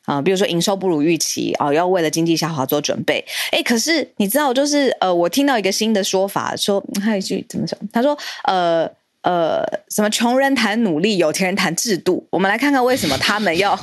[0.05, 3.23] 啊、呃，比如说营收不如预期啊、呃，要为了经济下滑做准备。
[3.51, 7.77] 哎，可是你知道，就是呃，我听到一个新的说法，说还有一句怎么说？
[7.93, 8.89] 他说呃。
[9.23, 12.27] 呃，什么穷人谈努力，有钱人谈制度。
[12.31, 13.77] 我们来看看为什么他们要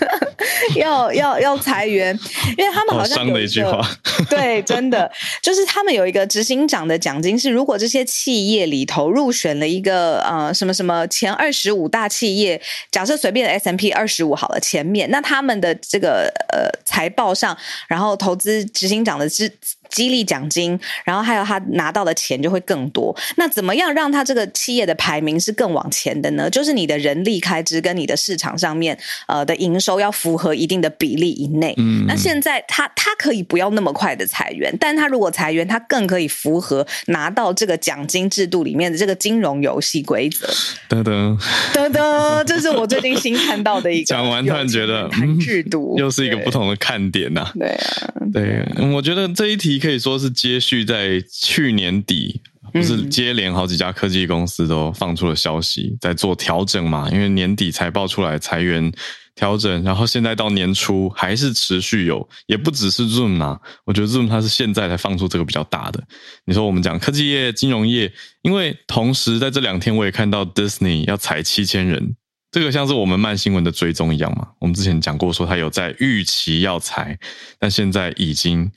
[0.76, 2.18] 要要要裁员，
[2.58, 3.82] 因为他们好像有一个。
[4.28, 5.10] 对，真的
[5.42, 12.60] 就是他们有一个执行长的奖金是，如果这些企业里头入选了一个呃什么什么前二十五大企业，
[12.90, 17.56] 假设随便 S M P 二十五好了，前面那他们的这个呃财报上，
[17.88, 19.50] 然后投资执行长的支。
[19.96, 23.16] 激励奖金，然后还有他拿到的钱就会更多。
[23.36, 26.50] 那怎么样让他这个企业的排名是更往前的呢？
[26.50, 31.72] 就是你的人力开支跟你的市场上面呃的营收要符合一定的比例以内。
[31.78, 40.46] 嗯，那现在他他可以不要那么快的裁员，但他如果裁员，他更可以符合拿到这个奖金制度里面的这个金融游戏规则。
[40.90, 41.38] 噔噔
[41.72, 44.04] 噔噔，这是我最近新看到的一个。
[44.12, 47.52] 讲完突然觉得谈制度、嗯、又是一个不同的看点呐、啊。
[47.58, 49.80] 对啊，对，我觉得这一题。
[49.86, 52.40] 可以说是接续在去年底，
[52.72, 57.08] 不是接连好几家科技公司都放出了消息，在做调整嘛？
[57.12, 58.92] 因为年底财报出来裁员
[59.36, 63.60] 调整，然后现在到年初还是持续有，也不只是 Zoom 啊。
[63.84, 66.02] 我觉得 Zoom 它是现在才放出这个比较大的。
[66.46, 72.16] 你说我们讲科技业、金融业，因为同时在这两天我也看到 Disney 要裁七千人，
[72.50, 74.48] 这个像是我们慢新闻的追踪一样嘛？
[74.58, 77.16] 我们之前讲过说它有在预期要裁，
[77.60, 78.68] 但现在已经。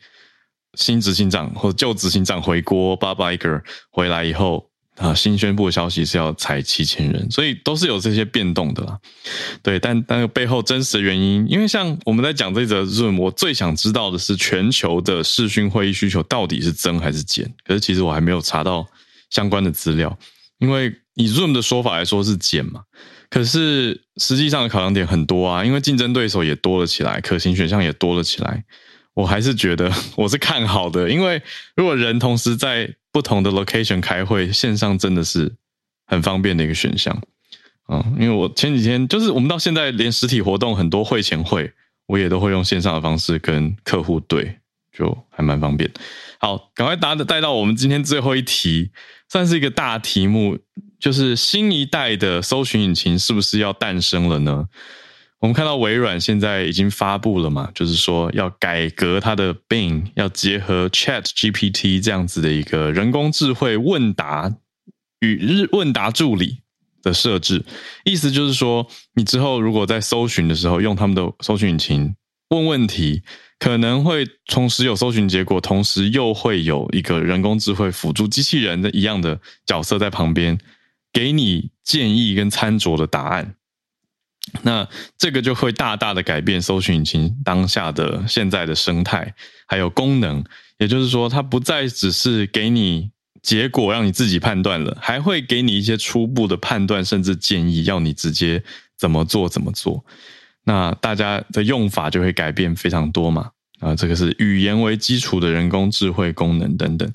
[0.75, 8.99] 新执行长或旧执行长回国，Bob Iger 回来以后啊，新宣布的消息是要裁七千人，所以都是有这些变动的啦。
[9.63, 17.49] 对，但但背后真实的原因，因为像我们在讲这则 Zoom，我最想知道的是全球的视讯会议需求到底是增还是减？
[17.65, 18.85] 可是其实我还没有查到
[19.29, 20.17] 相关的资料，
[20.59, 22.81] 因为以 Zoom 的说法来说是减嘛，
[23.29, 28.63] 可是实际上的考量点很多啊，因为竞争对手也多了起来，可行选项也多了起来。
[29.19, 31.41] 我还是觉得我是看好的，因为
[31.75, 35.53] 如果人同时在不同的 location 开会，线上真的是
[36.05, 37.21] 很方便的一个选项。
[37.89, 41.69] 嗯，因为我前几天就是我们到现在连实体活动很多会前会，
[42.07, 44.57] 我也都会用线上的方式跟客户对，
[44.97, 45.91] 就还蛮方便。
[46.37, 48.91] 好，赶快答的带到我们今天最后一题，
[49.27, 50.57] 算是一个大题目，
[50.97, 54.69] 就是新一代的搜寻引擎是不是要诞生了呢？
[55.39, 64.53] 我们看到微软现在已经发布了嘛，就是说要改革它的 Bing，要结合 Chat GPT 这样子的一个人工智慧问答
[65.21, 66.59] 与日问答助理
[67.01, 67.63] 的设置，
[68.03, 72.13] 意思就是说，你之后如果在搜寻的时候用他们的搜寻引擎
[72.49, 73.23] 问问题，
[73.59, 80.57] 可能会同时有搜寻结果，同时又会有一个人工智慧辅助机器人的一样的角色在旁边，
[81.13, 83.55] 给你建议跟餐桌的答案。
[84.61, 89.33] 那这个就会大大的改变搜寻引擎当下的现在的生态，
[89.67, 90.43] 还有功能。
[90.77, 98.63] 也就是说，它不再只是给你结果让你自己判断了，还会给你一些初步的判断，甚至建议，要你直接
[98.97, 100.03] 怎么做怎么做。
[100.63, 103.51] 那大家的用法就会改变非常多嘛。
[103.79, 107.11] 啊，这个是语言为基础的人工智慧功能等等。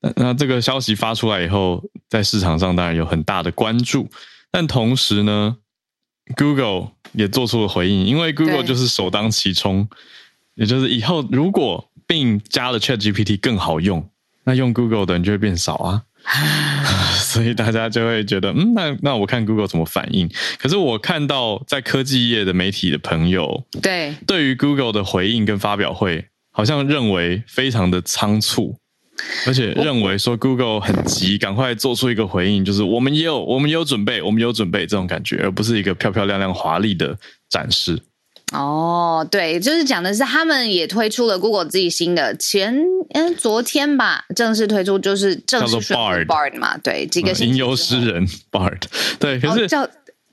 [0.00, 4.08] 那那这个消息发出来以后，在市场上当然有很大的关注，
[4.50, 5.56] 但同时呢
[6.36, 9.88] ，Google 也做出了回应，因为 Google 就是首当其冲，
[10.54, 14.08] 也就是以后如果 Bing 加了 ChatGPT 更好用，
[14.44, 16.02] 那用 Google 的人就会变少啊，
[17.20, 20.28] 所以大家就会觉得，嗯，那那我看 Google 怎么反应。
[20.58, 28.79] 可是我看到在科技业的媒体的朋友，对，对于 Google 的回应跟发表会，好像认为非常的仓促。
[29.46, 37.16] 而且认为说 Google 很急，赶快做出一个回应，就是我们也有，我们也有准备，我们也有准备这种感觉，而不是一个漂漂亮亮、华丽的
[37.48, 38.00] 展示。
[38.52, 42.76] 哦，对，就是讲的是他们也推出了 Google 自己新的前，
[43.14, 48.82] 嗯，昨天吧，正式推出，就是正式宣布 Bard 嘛，对，几个吟游诗人 Bard，
[49.20, 49.88] 对，可是、哦、叫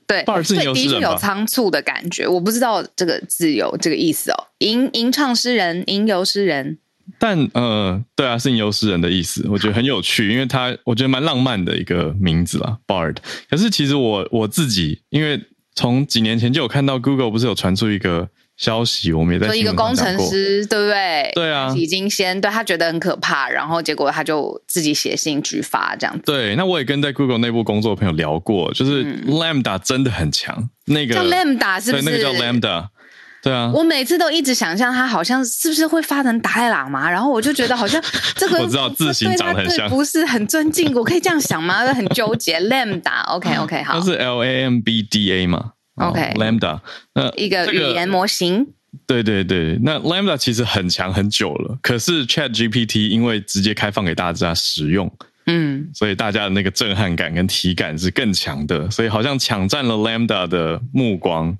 [0.06, 6.78] 对 Bard 是吟游诗人有仓促的感觉，我不知道这个字有这个意思哦，吟吟唱诗人，吟游诗人。
[7.18, 13.16] 但呃，对啊，是吟游诗人的意思，我觉得很有趣，因为他我觉得蛮浪漫的一个名字啦，Bard。
[13.50, 15.40] 可是其实我我自己，因为
[15.74, 21.30] 从几年前就有看到 Google 不是有传出一个消息，我们也在说一个工程师，对不对？
[21.34, 26.22] 对啊，已经先对他觉得很可怕，然后结果他就自己写信举发这样子。
[26.24, 30.54] 对，那我也跟在 Google 内部工作的朋友聊过，就是 Lambda 真的很强，
[30.86, 32.02] 嗯、那个叫 Lambda 是不是？
[32.04, 32.88] 对，那个叫 Lambda。
[33.40, 38.02] 对啊，我每次都一直想象他好像是不是会发成达赖喇嘛，然后我就觉得好像
[38.34, 41.86] 这个 我知道字形长得很像，不是很尊敬，我可以这样想吗？
[41.94, 42.58] 很纠结。
[42.60, 46.80] Lambda，OK OK，好，它是 L A M B D A 嘛？OK Lambda，
[47.14, 48.66] 那一个语言模型。
[49.06, 55.10] 对对对，那 Lambda 其实很强很久了，可是 Chat GPT 因为直接开放给大家使用，
[55.46, 61.56] 嗯，所以大家的那个震撼感跟体感是更强的，所以好像抢占了 Lambda 的目光。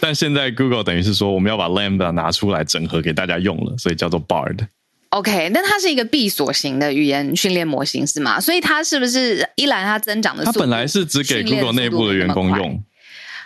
[0.00, 4.66] 但现在 Google 等于是说，我们要把 Lambda 拿出来整合给大家用了，所以叫做 Bard。
[5.10, 8.38] OK，那它是一个闭锁型的语言训练模型是吗？
[8.38, 10.58] 所以它是不是依然它增长的速度？
[10.58, 12.82] 它本来是只给 Google 内部的员工用。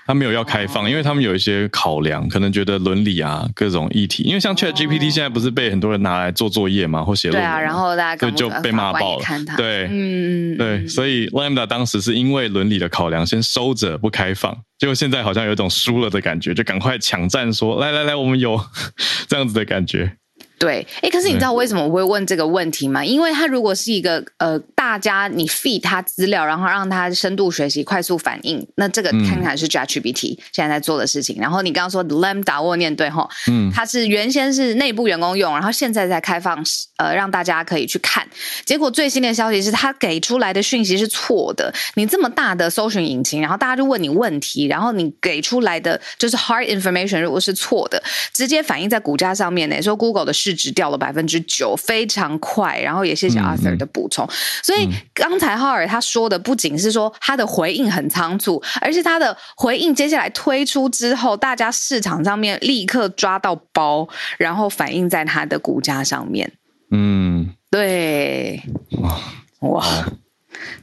[0.07, 4.23] 他没有要开放，因为他们有一些考量，可能觉得伦理啊各种议题。
[4.25, 9.25] 因为像 Chat GPT 现在不是被很多人拿来做作业嘛，或写论文，对啊，然后大家就就被骂爆了。
[9.57, 18.61] 对，嗯对，所以 Lambda 当时是因为伦理的考量，先收着不开放，结果现在好像有一种输了的感觉，就赶快抢占说，来来来，我们有
[19.29, 20.17] 这样子的感觉。
[20.59, 23.05] 对，哎，可是你知道为什么我会问这个问题吗？
[23.05, 31.37] 因为他如果是一个呃，大家你 feed 他资料，然后让他深度学习、快速反应，那这个看看是 ChatGPT 现在在做的事情。
[31.41, 36.63] 然后你刚刚说 Lambda 我念对吼，嗯，它是原先是内部员工用，然后现在在开放，
[36.99, 38.25] 呃，让大家可以去看。
[38.65, 41.75] 结果最新的消息是，它给出来的讯息是错的。
[41.95, 48.01] 你这么大的搜寻引擎，然后大家就问你问题，然后你给出来的就是 hard information，如果是错的，
[48.33, 50.52] 直接反映在股价上面呢，说 Google 的市。
[50.55, 52.81] 值掉了百分之九，非常快。
[52.81, 54.25] 然后也谢谢 Arthur 的补充。
[54.25, 66.53] 嗯嗯、所以刚才浩尔他说的，不仅是说他的回应很仓促，而是他的回应接下来推出之后，大家市场上面立刻抓到包，然后反映在他的股价上面。
[66.91, 68.63] 嗯，对，
[69.01, 69.21] 哇
[69.61, 69.85] 哇，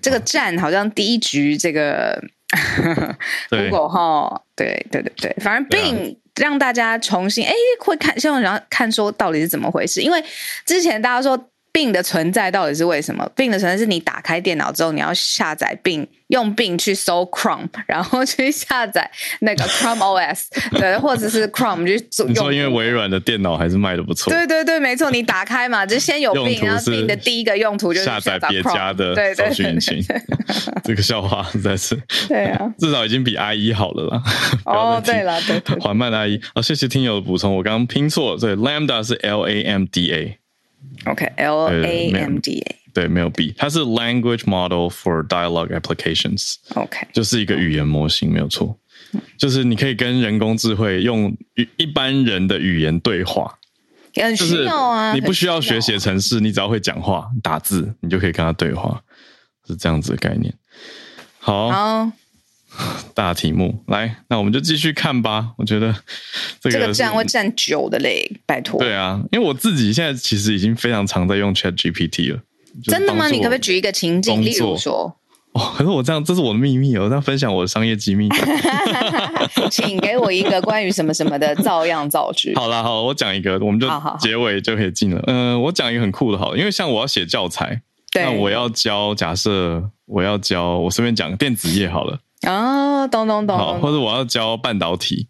[0.01, 2.21] 这个战好像第一局这个
[3.49, 6.17] Google 哈，对对对对，反正 Bing。
[6.39, 10.01] 让大家重新哎，会看，希望然后看说到底是怎么回事？
[10.01, 10.23] 因为
[10.65, 19.09] 之前大家说 Bing 的存在到底是为什么？Bing 的存在是你打开电脑之后，你要下载 Bing，用 Bing 去搜 Chrome， 然后去下载
[19.41, 20.45] 那个 Chrome OS，
[20.77, 22.25] 对，或者是 Chrome 去做。
[22.25, 24.31] 你说因为微软的电脑还是卖的不错？
[24.33, 30.03] 对对对，没错，你打开嘛，就先有 Bing，然后 Bing 的第一个用途就是下载别家的搜寻引擎。
[30.83, 31.95] 这个笑话实在是，
[32.27, 34.23] 对啊，至少已经比 IE 好了啦。
[34.65, 36.41] 哦，对了，对，缓慢的 IE。
[36.55, 40.39] 哦，谢谢听友的补充，我刚刚拼错了，对，Lambda 是 L A M D A。
[41.05, 46.55] OK，L A M D A，对，没有 B，它是 Language Model for Dialogue Applications。
[46.75, 48.77] OK，就是一个语言模型，没有错，
[49.37, 51.35] 就是你可以跟人工智慧用
[51.77, 53.57] 一般人的语言对话，
[54.15, 59.01] 很需要啊，你不需要学写程式，你只要会讲话、打字，你就可以跟他对话，
[59.67, 60.53] 是这样子的概念。
[61.39, 61.71] 好。
[61.71, 62.11] 好
[63.13, 65.49] 大题目来，那我们就继续看吧。
[65.57, 65.93] 我觉得
[66.59, 68.79] 这个这个战会站久的嘞，拜托。
[68.79, 72.39] 对啊，因为我自己现在其实已经非常常在用 Chat GPT 了。
[72.83, 73.27] 真的吗？
[73.29, 75.15] 你可不可以举一个情境，例如说？
[75.53, 78.29] 哦，可是我这样，这是我的秘密哦，我在分享我的商业机密。
[79.71, 82.53] 请给我一个关于什么什么的照样造句。
[82.55, 83.87] 好了，好，我讲一个，我们就
[84.19, 85.21] 结尾就可以进了。
[85.25, 92.19] 嗯、呃，我讲一个很酷的，好，因为像我要写教材，对那我要教，假设我要教，我顺便讲电子业好了。
[92.47, 93.57] 哦，懂懂懂。
[93.57, 95.27] 好，或者我要教半导体，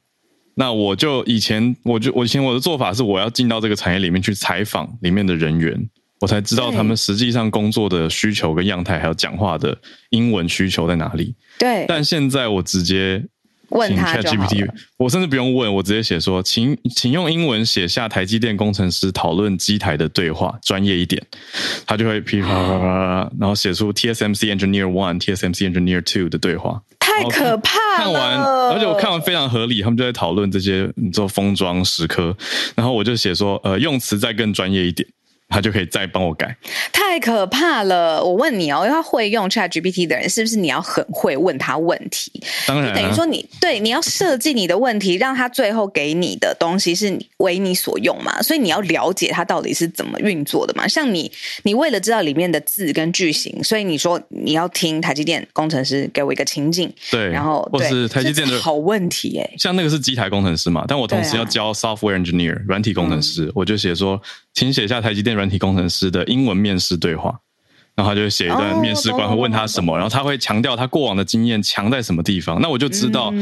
[0.55, 9.77] 那我就以前我就我以前我的做法是，我要进到这个产业里面去采访里面的人员，我才知道他们实际上工作的需求跟样态，还有讲话的
[10.11, 11.33] 英文需求在哪里。
[11.57, 11.85] 对。
[11.87, 13.25] 但现在我直接
[13.69, 14.67] 问他 GPT，
[14.97, 21.23] 我甚至不用问，我直接写说，请请用英文写下台积电工程师讨论机台的对话，专业一点，
[21.85, 26.81] 他就会噼啪啪啪，然后写出 TSMC Engineer One、TSMC Engineer Two 的对话。
[27.23, 27.97] 太可怕了！
[27.97, 28.37] 看完，
[28.71, 32.35] 而且我看完非常合理，他们就在讨论这些，你做封装时刻，
[32.75, 35.07] 然后我就写说，呃，用词再更专业一点。
[35.49, 36.55] 他就可以再帮我改，
[36.93, 38.23] 太可怕了！
[38.23, 42.31] 我问你哦，因为他会用 ChatGPT 的人，是不是你要很会问他问题？
[42.67, 48.39] 当然、啊，等于说你对你要设计你的问题，让他最后给你的东西是为你所用嘛？
[48.43, 50.87] 所以你要了解他到底是怎么运作的嘛？
[50.87, 51.31] 像你，
[51.63, 60.85] 你为了知道里面的字跟句型，所以你说你要听台积电工程师给我一个情境，对，然后或是台积电的好问题哎，像那个是机台工程师嘛？
[60.87, 64.21] 但我同时要教 software engineer 软体工程师，嗯、我就写说。
[64.59, 67.39] 请写下台积电软体工程师的英文面试对话，
[67.95, 73.33] 然后他就会写一段面试官会问他什么，然后他会强调他过往的经验强在什么地方，那我就知道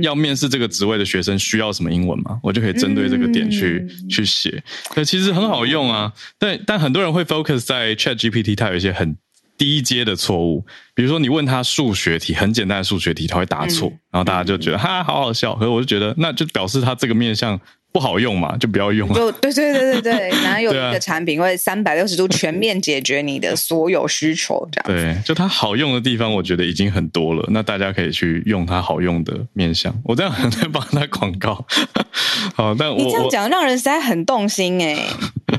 [0.00, 4.64] 要面试这个职位的学生需要什么英文嘛，我就可以针对这个点去去写。
[4.96, 9.14] 那其实很好用啊，但但很多人会 focus 在 ChatGPT，它有一些很
[9.58, 10.64] 低阶的错误，
[10.94, 17.60] 比如说你问他数学题，很简单的数学题，他会答错，然后大家就觉得哈好好笑，可是我就觉得那就表示他这个面向。
[17.92, 19.14] 不好用嘛，就不要用了。
[19.14, 24.66] 就对对对对对，哪 有一个产品会三百六十度全面解决你的所有需求？
[24.72, 27.44] 这样对，就它好用的地方，我觉得已经很多了。
[27.50, 29.94] 那大家可以去用它好用的面向。
[30.04, 31.64] 我这样很在帮他广告。
[32.56, 34.96] 好，但我你这样讲让人实在很动心哎。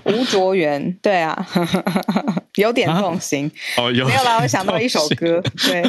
[0.06, 1.48] 吴卓源，对啊，
[2.56, 3.50] 有点动心。
[3.78, 4.40] 哦，有没有啦？
[4.42, 5.84] 我想到一首歌，对。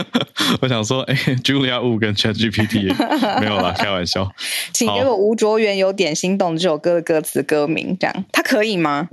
[0.60, 2.94] 我想说，哎，Julia Wu 跟 ChatGPT
[3.40, 4.30] 没有啦，开玩笑。
[4.72, 9.08] 请给我吴卓源有点心动这首歌的歌词歌名，这样他可以吗？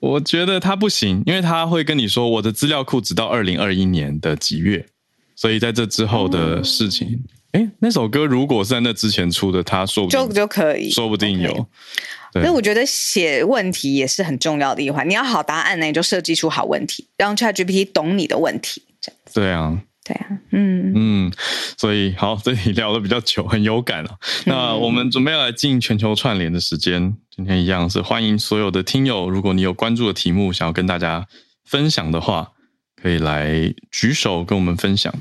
[0.00, 4.86] 我觉得他不行，因为他会跟你说我的资料库只到二零二一年的几月，
[5.34, 11.50] 所以在这之后的事情，哎、嗯，那首歌如果是在那之前出的，他说不定就就可以，说不定有。
[11.50, 12.42] Okay.
[12.42, 15.08] 所以我觉得写问题也是很重要的一环。
[15.08, 18.82] 你要好答案呢，你就设计出好问题，让 ChatGPT 懂你的问题。
[19.00, 19.34] 这样子。
[19.40, 21.32] 对啊，对啊，嗯嗯。
[21.76, 24.18] 所以好，这里聊得比较久，很有感啊。
[24.44, 29.28] 那我们准备要来进全球串联的时间，今天一样是欢迎所有的听友。
[29.28, 31.26] 如果你有关注的题目想要跟大家
[31.64, 32.52] 分享的话，
[32.94, 35.12] 可以来举手跟我们分享。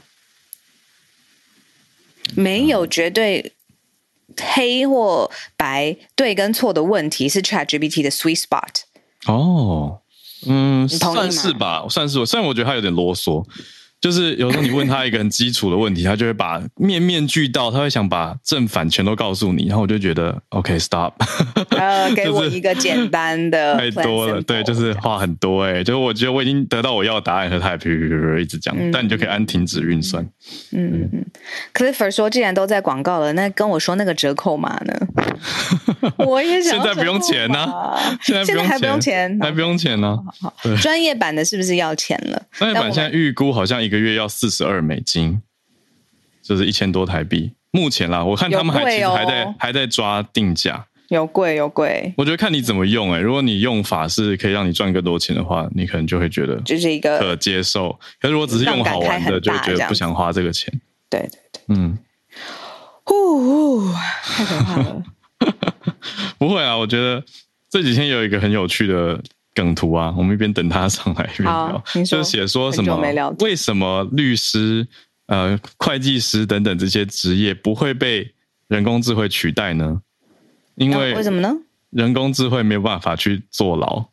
[2.35, 3.53] 没有绝对。
[4.37, 8.81] 黑或白，对跟错的问题是 ChatGPT 的 sweet spot。
[9.27, 10.01] 哦，
[10.47, 12.25] 嗯，算是吧，算是。
[12.25, 13.47] 虽然我觉得他有点啰嗦。
[14.05, 21.13] 就是有时候你问他一个很基础的问题，他就会把面面俱到，他会想把正反全都告诉你，然后我就觉得 OK stop，
[21.75, 30.23] 呃，给我 一个简单的， 太多了，对，就是话很多哎、欸，就是我觉得我已经得到我要的答案，和他也噼噼噼一直讲，嗯、但你就可以按停止运算。
[30.71, 31.25] 嗯嗯
[31.73, 34.93] ，Clifford 说，既然都在广告了，那跟我说那个折扣码呢？
[36.17, 40.29] 我也想，现在不用钱呢、啊，现在还不用钱，还不用钱呢、啊。
[40.39, 42.43] 好，好，专业版的是不是要钱了？
[42.51, 43.94] 专业版现在预估好像一个。
[43.97, 45.41] 一个月要四十二美金，
[46.41, 47.53] 就是一千多台币。
[47.71, 52.13] 目前啦，我看他们还其实还在、哦、还在抓定价，有贵有贵。
[52.17, 57.91] 我觉得看你怎么用哎、欸，如果你用法是可以让你赚更多钱的话，你可能就会觉得就是一个可接受。
[58.21, 60.73] 可是如果只是用好玩的，就会觉得不想花这个钱。
[61.09, 61.97] 对对对，嗯，
[63.03, 63.93] 呼呼，
[64.23, 65.03] 太可怕了。
[66.39, 67.21] 不会啊，我觉得
[67.69, 69.21] 这几天有一个很有趣的。
[69.55, 73.01] 梗图啊，我们一边等他上来一边聊，就写说什么？
[73.39, 74.85] 为什么律师、
[75.27, 78.33] 呃，会计师等等这些职业不会被
[78.67, 80.01] 人工智慧取代呢？
[80.75, 81.55] 因为为什么呢？
[81.89, 84.05] 人工智慧没有办法去坐牢，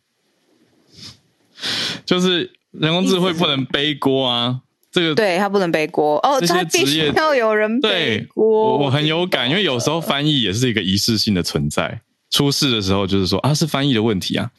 [2.06, 4.60] 就是人工智慧不能背锅啊。
[4.92, 8.76] 这个对他不能背锅哦，这些职业要有人背锅。
[8.76, 12.02] 我我很有感，因为有时候翻译也是一个仪式性的存在。
[12.30, 14.50] 出事的时候就是说啊，是翻译的问题啊。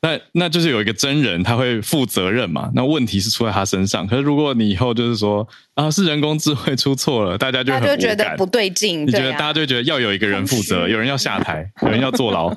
[0.00, 2.70] 那那就是有一个真人，他会负责任嘛？
[2.72, 4.06] 那问题是出在他身上。
[4.06, 9.04] 可是如果你以后就是说啊，是人工智慧出错了，大家就很就觉得不对劲。
[9.04, 12.48] 你觉得大家就觉得要有一个人负责，有人要下台，有人要坐牢，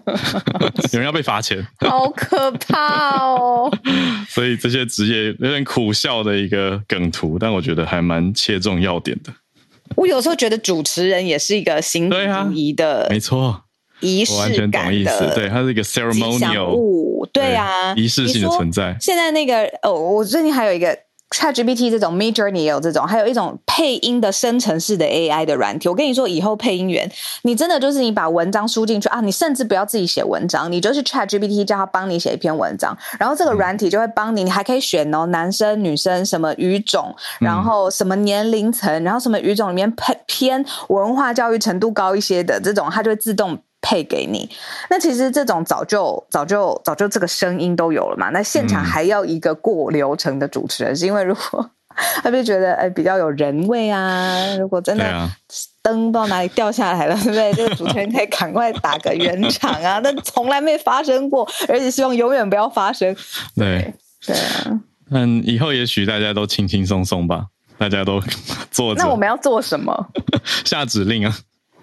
[0.94, 3.76] 有人要被罚钱，好可怕哦！
[4.30, 9.34] 所以这些职业有点苦笑的一个梗图，但我觉得还蛮切中要点的。
[9.96, 13.64] 我有时候觉得主持人也是一个行礼如仪的，没错。
[14.02, 18.96] 仪式感的，对，它是一个 ceremonial 物，对啊，仪式性的存在。
[19.00, 20.98] 现在那个哦，我最近还有一个
[21.30, 25.88] ChatGPT 这种 Midjourney 也有这种，还有一种配音的生成式的 AI 的软体。
[25.88, 27.10] 我跟你说，以后配音员，
[27.44, 43.58] 你真的就是你把文章输进去啊，你甚至不要自己写文章，你就是 ChatGPT 叫他帮你写一篇文章，然后这个软体就会帮你，你还可以选哦，男生、女生什么语种，然后什么年龄层，然后什么语种里面偏偏文化教育程度高一些的这种，它就会自动。
[43.82, 44.50] 配给你，
[44.90, 48.30] 那其实这种早就早就早就这个声音都有了嘛。
[48.30, 51.68] 那现场还要一个过流程的主持人，嗯、是因为如果
[52.24, 54.56] 他就觉得哎比较有人味啊。
[54.58, 55.30] 如果真的
[55.82, 57.54] 灯不知道哪里掉下来了，对不对？
[57.54, 60.00] 这个主持人可以赶快打个圆场啊。
[60.04, 63.16] 那从来没发生过，而且希望永远不要发生。
[63.56, 63.94] 对
[64.26, 64.80] 对啊，
[65.10, 68.22] 嗯，以后也许大家都轻轻松松吧，大家都
[68.70, 68.94] 做。
[68.96, 70.08] 那我们要做什么？
[70.64, 71.36] 下指令啊。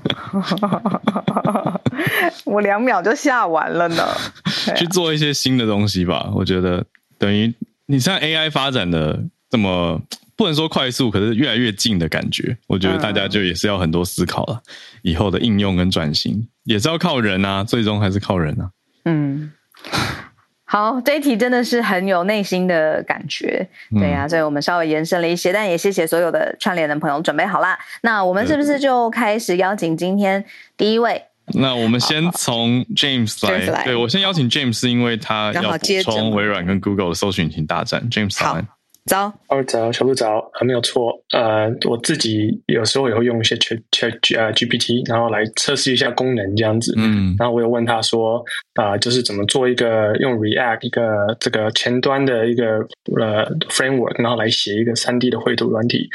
[2.44, 4.04] 我两秒就下完了呢。
[4.76, 6.84] 去做一些新的东西吧，我觉得
[7.18, 7.52] 等于
[7.86, 10.00] 你像 AI 发展的这么
[10.36, 12.56] 不能说快速，可是越来越近的感觉。
[12.66, 14.60] 我觉得大家就也是要很多思考了，
[15.02, 18.70] 以后的应用跟转型也是要靠人啊，最终还是靠人啊。
[19.04, 19.50] 嗯，
[20.70, 23.66] 好，这一题真的是很有内心的感觉，
[23.98, 27.78] 对呀、啊，所以我们稍微延伸了一些，但也谢谢所有的串联的朋友准备好啦。
[28.02, 30.44] 那我们是不是就开始邀请今天
[30.76, 31.24] 第一位？
[31.54, 38.06] 那我们先从 James 来，好好对，我先邀请 James，是因为他要补充微软跟 Google 的搜寻引擎大战。
[38.10, 38.60] James 好。
[39.08, 41.12] 早，哦早，小鹿早，还没有错。
[41.32, 46.94] 呃，我自己有时候也会用一些 Chat Chat 呃 GPT，然后来测试一下功能这样子。
[46.96, 48.44] 嗯，然后我有问他说，
[48.74, 52.86] 啊、呃，就是怎么做一个用 React 一个这个前端的一个
[53.16, 56.08] 呃 framework，然后来写一个三 D 的绘图软体，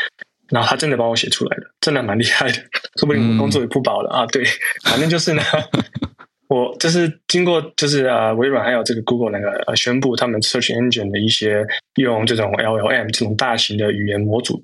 [0.50, 2.58] 然后他真的帮我写出来了，真的蛮厉害的，
[3.00, 4.26] 说不定我工作也不保了、嗯、啊。
[4.28, 4.44] 对，
[4.84, 5.42] 反正就是呢。
[6.54, 14.64] 我就是经过，就是啊，微软还有这个 Google 那个呃宣布，他们 Search Engine 的一些用这种 LLM 这种大型的语言模组，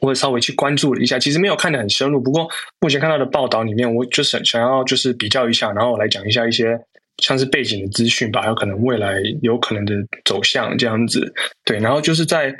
[0.00, 2.18] 我也稍微去关注了一下，其实没有看得很深入。
[2.20, 2.48] 不过
[2.80, 6.78] 目前看到的报道里面，我就是想要就是比较一下，然后来讲一下一些
[7.18, 9.94] 像是背景的资讯吧，还有可能未来有可能的
[10.24, 11.30] 走向这样子。
[11.64, 12.54] 对，然后就是在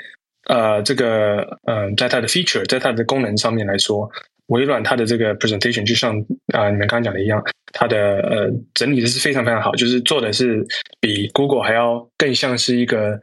[0.47, 4.07] 呃这个嗯、在它的 feature，在它的功能上面来说。
[4.51, 6.15] 微软它的这个 presentation 就像
[6.53, 7.41] 啊、呃、你们刚刚讲的一样，
[7.73, 10.65] 它的呃整理的是非常非常好，就是做的是
[10.99, 13.19] 比 Google 还要更像是一个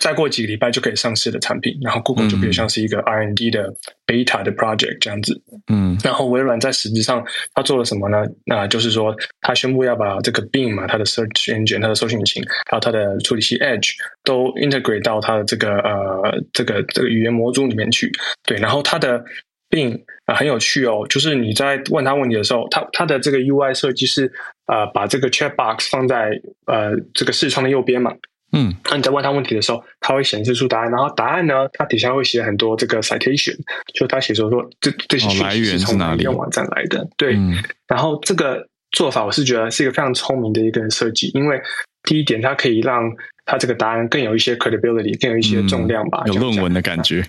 [0.00, 3.72] 再过几个礼拜就可以上市的产品，然后 Google 就比较像是一个 R&D 的
[4.06, 5.40] beta 的 project 这样子。
[5.72, 7.24] 嗯，然后微软在实质上
[7.54, 8.24] 它做了什么呢？
[8.44, 13.92] 那就是说它宣布要把这个 Bing 嘛，它的 search engine，它的搜寻引擎，还有它的处理器 Edge
[14.24, 18.12] 都 integrate 到它的这个呃这个这个语言模组里面去。
[18.44, 19.24] 对，然后它的
[19.70, 24.32] 并啊、呃、很有趣哦，就是你在问他问题的时候，他他的这个 UI 设计是
[24.66, 26.30] 呃把这个 chat box 放在
[26.66, 28.10] 呃这个视窗的右边嘛，
[28.52, 33.56] 嗯，那你在问他问题的时候，他会显示出答案，然后答案呢，它底下会写很多这个 citation，
[33.92, 41.60] 就他写说说这这些讯息是从哪个网站来的，哦、对、嗯，然后这个做法我是觉得是一个非常聪明的一个设计，因为
[42.04, 43.02] 第一点它可以让
[43.44, 47.22] 它这个答案更有一些 credibility，更有一些重量吧，嗯、有论文的感觉。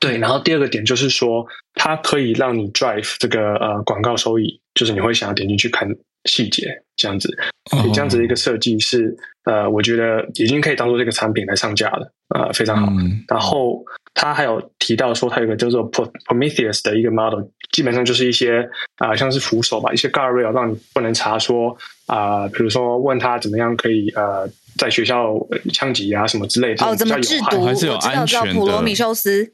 [0.00, 5.88] 对，然后第二个点就是说，它可以让你 drive 这个呃广告收益，就是你会想要点进去看
[6.24, 7.28] 细节这样子，
[7.70, 12.92] 所以这样子的一个设计是呃，我觉得已经可以当做这个产品来上架了，呃，非常好。
[12.92, 13.82] 嗯、然后
[14.14, 17.40] 他还有提到说，它有个叫做 Prometheus 的一个 model，
[17.72, 21.76] 基本上就是一些啊、呃、像是扶手吧，一些 guardrail 让你不能查说
[22.06, 25.34] 啊、呃，比如说问他怎么样可以呃在学校
[25.72, 27.64] 枪击啊什么之类的，哦，怎么制毒？
[27.64, 28.54] 还是有安全的？
[28.54, 29.52] 普罗米修斯。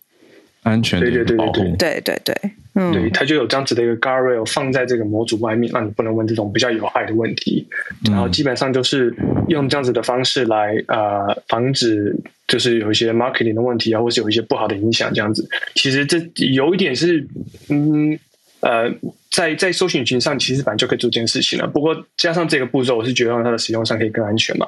[0.64, 7.66] 安全的保护，对对对对对对对，嗯，对，它就有这样子的一个 guardrail 放在这个模组外面，让你不能问这种比较有害的问题。
[8.06, 9.14] 嗯、然后基本上就是
[9.48, 12.16] 用这样子的方式来呃防止，
[12.48, 15.48] 就是有一些 marketing 的问题啊，或是有一些不好的影响这样子。
[15.74, 17.26] 其实这有一点是，
[17.68, 18.18] 嗯
[18.60, 18.90] 呃，
[19.30, 21.66] 在在搜寻引擎上其实本来就可以做这件事情了。
[21.66, 24.66] 不过加上这个步骤，我是觉得让它的使用上可以更安全嘛。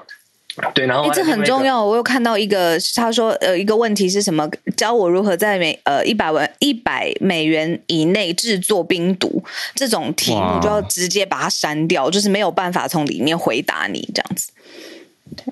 [0.74, 1.84] 对，然后、欸、这很重要。
[1.84, 4.48] 我有看到一个，他说呃，一个问题是什么？
[4.76, 9.42] 教我如何在每呃一百万一百美元以内制作冰毒
[9.74, 14.50] 这种题目，就要直接把它删掉，就是没有办法从里面回答你这样子。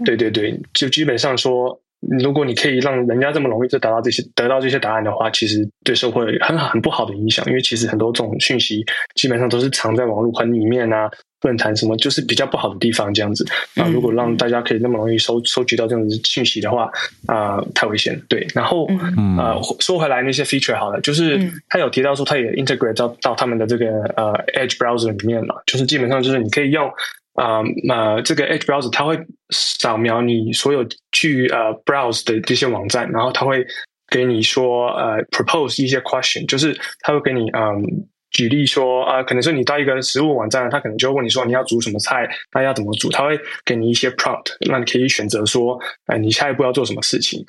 [0.04, 8.84] 对对对，就基本上说，如果你可以让人家这么容易就达到这些得到这些答案的话，其实对社会很很不好的影响，因为其实很多这种讯息
[9.14, 11.10] 基本上都是藏在网络很里面啊。
[11.44, 13.86] 论坛什么就是比较不好的地方，这样子啊。
[13.86, 16.90] 如果让大家可以那么容易收收集到这样子讯息的话，
[17.26, 18.20] 啊、呃，太危险了。
[18.28, 21.38] 对，然后嗯、呃，说回来那些 feature 好了，就是
[21.68, 23.86] 他有提到说，他也 integrate 到到他们的这个
[24.16, 26.88] 呃 Edge browser 里面嘛，就是基本上就是你可以用
[27.34, 29.20] 啊呃，呃这个 Edge browser，它会
[29.50, 33.64] 扫描你所有去呃 browse 的这些网站，然后他会
[34.08, 38.08] 给你说呃 propose 一些 question，就是他会给你嗯。
[38.34, 43.08] 举例说啊、可能是你到一个食物网站，他可能就会问你说你要煮什么菜，那要怎么煮？
[43.10, 47.46] 他会给你一些 prompt，让你可以选择说，哎、你下一步要做什么事情。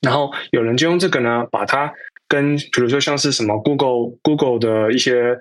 [0.00, 1.92] 然后有人就用这个呢，把它
[2.26, 5.36] 跟比如说像是什么 Google Google 的一些。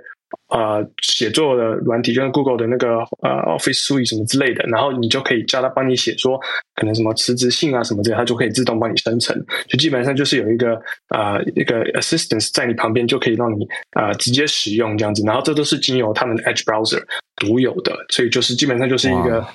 [0.50, 6.40] 呃，写作的软体，就像 Google 的那个呃 Office Suite 什么之类的，然后你就可以叫他帮你写说，
[6.76, 9.36] 可能什么辞职信啊什么之类的，它就可以自动帮你生成。
[9.68, 15.24] 就基本上就是有一个呃一个 assistance 在你旁边，就可以让你呃直接使用这样子。
[15.26, 17.02] 然后这都是经由他们的 Edge Browser
[17.38, 19.46] 独有的，所以就是基本上就是一个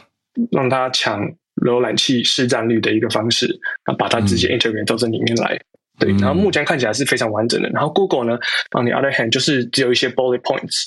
[0.51, 1.21] 让他抢
[1.65, 3.47] 浏览器市占率的一个方式，
[3.85, 5.61] 啊，把它直接 integrate 到这里面来。
[6.01, 7.69] 对，然后目前看起来是非常完整的。
[7.69, 8.39] 然后 Google 呢
[8.73, 10.87] ，on the other hand，就是只有一些 bullet points，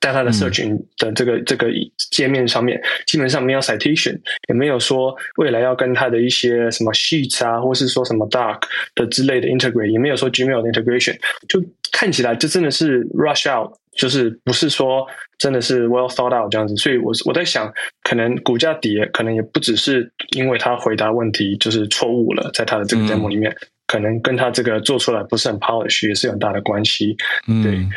[0.00, 1.68] 在它的 searching 的这个、嗯、这个
[2.10, 8.60] 界面上面，基本上没有 citation，也没有说未来要跟它的一些什么 sheets 啊，或是说什么 dark
[8.94, 11.16] 的之类的 integrate，也没有说 Gmail 的 integration，
[11.48, 15.06] 就看起来就真的是 rush out 就是不是说
[15.38, 17.72] 真的是 well thought out 这样子，所以我我在想，
[18.02, 23.56] 可能股价跌，可能也不只是因为他回答问题就是错误了，在他的这个 demo 里面，嗯、
[23.86, 27.16] 可能跟他这个做出来不是很 polish 也是有很大的关系。
[27.48, 27.88] 嗯、对，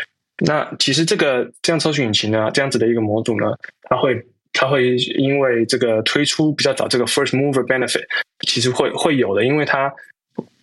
[0.46, 3.48] 那其实这个这样搜索引擎呢，这样子的一个模组呢，
[3.84, 4.22] 它会
[4.54, 8.04] 它会因为这个推出比较早，这个 first mover benefit
[8.46, 9.92] 其实会会有的，因为它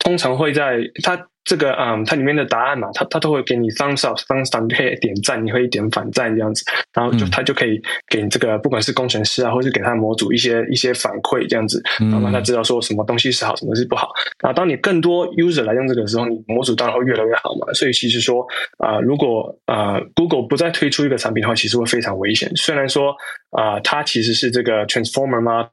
[0.04, 1.26] 通常会在它。
[1.46, 7.78] 这个嗯，它里面的答案嘛，它它都会给你 thumbs up，thumbs down，你可以点赞，你可以点反赞这样子，然后就它就可以
[8.08, 14.08] 给你这个不管是工程师啊，或是给他的模组一些一些反馈这样子，然后让他知道说什么东西是好，什么是不好。
[14.42, 17.70] 然后当你更多 user 来用这个的时候，你模组当然会越来越好嘛。
[17.74, 18.40] 所以其实说
[18.78, 22.50] 啊、呃，如果啊、呃、Google 不再推出一个产品的话，其实会非常危险。
[22.56, 23.14] 虽然说
[23.50, 25.68] 啊、呃，它其实是这个 transformer model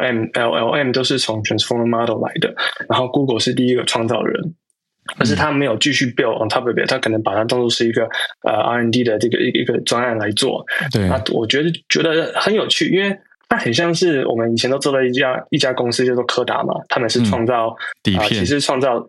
[0.00, 2.54] M L L M 都是从 transformer model 来的，
[2.88, 4.54] 然后 Google 是第一个创造人。
[5.18, 8.08] 可是他没有继续 build on top of it，他可能把它当做是一个
[8.42, 10.64] 呃 R&D 的这个一个一个专案来做。
[10.90, 13.14] 对，那我觉得觉得很有趣，因为
[13.46, 19.06] 它很像是我们以前都做的一家一家公司叫做柯达嘛，他们是创造底片，其实创造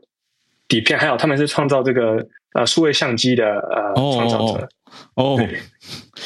[0.67, 4.67] 底片，还有他们是创造这个呃数位相机的呃创造者。
[5.15, 5.59] 哦，对，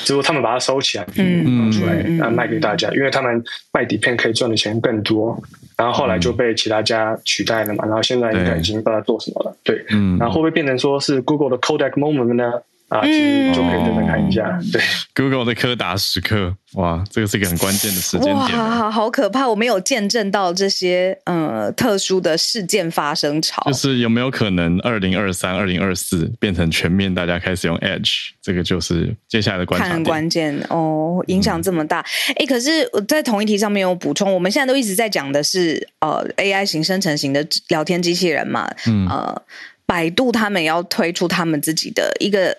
[0.06, 5.42] 结果他们把它收起来，嗯，出来啊卖给大家，因为他们卖底片可以赚的钱更多。
[5.78, 9.58] 然后后来就被其他家取代了嘛，然后现在应该已经不知道做什么了。
[9.64, 12.52] 对，嗯，然后会不会变成说是 Google 的 Kodak Moment 呢？
[12.90, 14.58] 啊，其实就可以等等看一下。
[14.60, 14.82] 嗯、对
[15.14, 18.58] ，Google 的柯达时刻，哇，这个是一个很关键的时间点。
[18.58, 19.48] 哇，好可怕！
[19.48, 23.62] 我没有见证到这些呃特殊的事件发生潮。
[23.68, 28.30] 就是有没有可能二零二三、二零二四变成全面大家开始用 Edge？
[28.42, 29.92] 这个就是接下来的关键。
[29.92, 32.00] 很关键哦，影响这么大。
[32.30, 39.42] 哎、嗯，可是我在同一题上面有补充，我们现在都一直在讲的是呃 AI 型生成型的聊天机器人嘛，嗯呃。
[39.86, 42.56] 百度他们要推出他们自己的一个，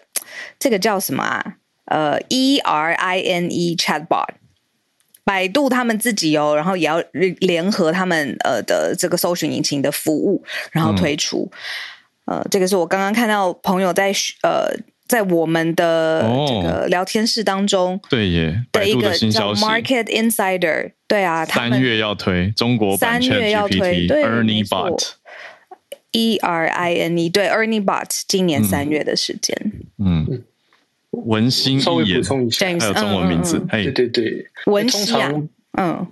[0.60, 1.56] 这个叫什么啊？
[1.86, 4.28] 呃，E R I N E Chatbot，
[5.24, 11.50] 百度他们自己哦，然后也要联合他们呃的这个搜寻引擎的服务，然后推出。
[12.26, 14.68] 嗯、呃，这个是我刚刚看到朋友在呃
[15.08, 25.14] 在我们的这个聊天室当中，哦、对耶，的一个叫 Market Insider，对啊，三月要推中国版三月要推 Ernie Bot。
[26.12, 29.56] E R I N E 对，Ernie Bot 今年三月的时间。
[29.98, 30.42] 嗯，
[31.10, 33.60] 文心一言，稍微补充一下，还有中文名字。
[33.68, 35.48] 哎，对对对，文心。
[35.78, 36.06] 嗯，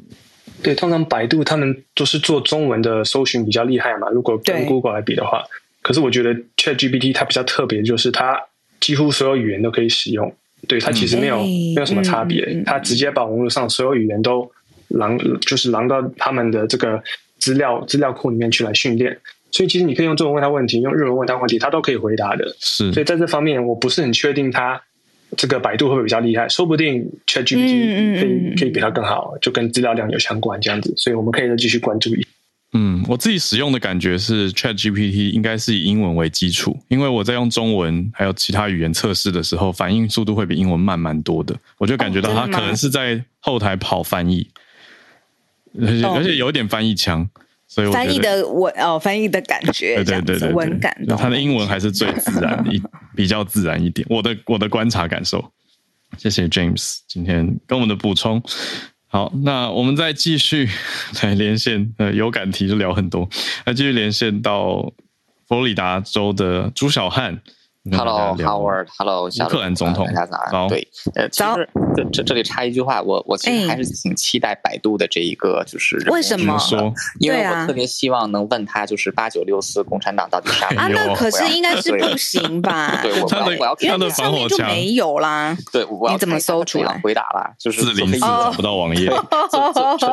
[0.62, 4.08] 对，通常百度他们都是做中文的搜寻比较厉害嘛。
[4.10, 5.44] 如果跟 Google 来比的话，
[5.82, 8.40] 可是我觉得 ChatGPT 它比较特别，就是它
[8.80, 10.32] 几乎所有语言都可以使用。
[10.66, 14.50] 对，它其实没有没有什么差别，它直接把网络上所有语言都
[14.88, 17.02] 狼，就是狼到他们的这个
[17.38, 19.16] 资料资料库里面去来训练。
[19.50, 22.44] 所以其实你可以用中文问他问题，用日文问他问题，他都可以回答的。
[22.60, 24.80] 是，所以在这方面，我不是很确定他
[25.36, 30.92] 这个百度会不会比较厉害，说不定 ChatGPT 可以可以比它更好，就跟资料量有相关这样子。
[30.96, 32.28] 所以我们可以再继续关注一下。
[32.72, 41.56] 嗯，我自己使用的感觉是 ChatGPT 应该是以英文为基础，因为我在用中文还有其他语言测试的时候，反应速度会比英文慢蛮多的。
[41.78, 44.48] 我就感觉到它可能是在后台跑翻译，
[45.80, 47.28] 而且而且有点翻译腔。
[47.70, 50.96] 所以翻译的文哦，翻译的感觉，对对对对，文感。
[51.06, 52.82] 那他的英文还是最自然一，
[53.18, 54.06] 比较自然一点。
[54.08, 55.52] 我的我的观察感受，
[56.16, 58.40] 谢谢 James 今天跟我们的补充。
[59.08, 60.68] 好，那我们再继续
[61.20, 63.28] 来连线，呃，有感题就聊很多，
[63.64, 64.92] 来继续连线到
[65.48, 67.42] 佛罗里达州的朱小汉。
[67.96, 70.68] Hello，Howard，Hello，乌克兰总统，大家早安。
[70.68, 76.58] 对，呃，其实这这这里插一句话，我我其实还是挺期待百度的这一个，就是为什么？
[77.20, 80.66] 因为我特别希望能问他，就是八九六四共产党到底啥？
[80.76, 83.00] 啊，那可是应该是不行吧？
[83.02, 85.56] 对，我要我要看的上面就没有啦。
[85.72, 87.00] 对，我要怎么搜出来？
[87.02, 89.06] 回答啦，就是四零四找不到网页，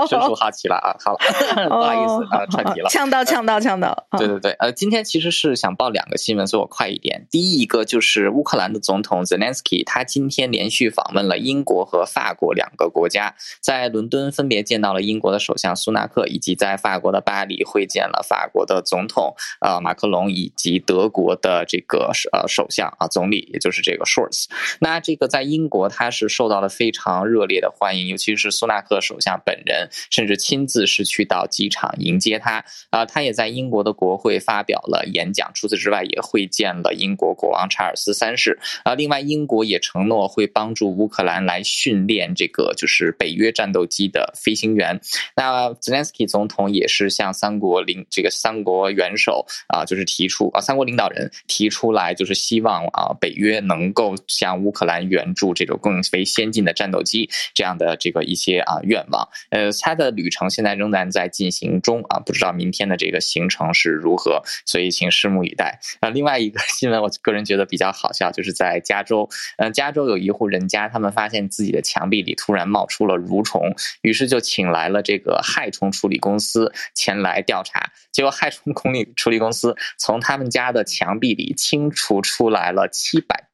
[0.07, 0.95] 真属好奇了啊！
[1.03, 1.19] 好了，
[1.69, 2.89] 不好意思啊，串题了。
[2.89, 4.07] 呛到，呛到，呛到。
[4.17, 7.28] 对对对，呃，今天其实是想报两个新闻，所以我快一点。
[7.30, 7.64] 第一。
[7.66, 24.45] 一个就是乌克兰的总统 Zelensky，他今天连续访问了英国和法国两个国家，在伦敦分别见到了英国的首相苏纳克，以及在法国的巴黎会见了法国的总统呃马克龙，以及德国的这个呃首相啊总理，也就是这个 Shorts。
[24.80, 33.07] 那这个在英国他是受到了非常热烈的欢迎，尤其是苏纳克首相本人，甚至亲自是去到机场迎接他啊。
[33.07, 37.45] 他也在英国的国会发表了演讲，除此之外也会见了英国国。
[37.46, 38.58] 国王查尔斯三世。
[38.84, 45.00] 啊，另外英国也承诺会帮助乌克兰来训练这个就是北约战斗机的飞行员。
[45.36, 59.28] 那泽连斯基总统也是向三国领这个三国元首啊，就是提出啊，三国领导人提出来，就是希望啊，北约能够向乌克兰援助这种更为先进的战斗机这样的这个一些啊愿望。
[59.52, 65.80] 呃，他的旅程现在仍然在进行中啊，不知道明天的这个行程是如何，所以请拭目以待。
[66.02, 83.45] 那另外一个新闻，我个人人觉得比较好笑，就是在加州，嗯，加州有一户人家，他们发现自己的墙壁里突然冒出了蠕虫，于是就请来了这个害虫处理公司前来调查，结果害虫处理处理公司从他们家的墙壁里清除出来了七百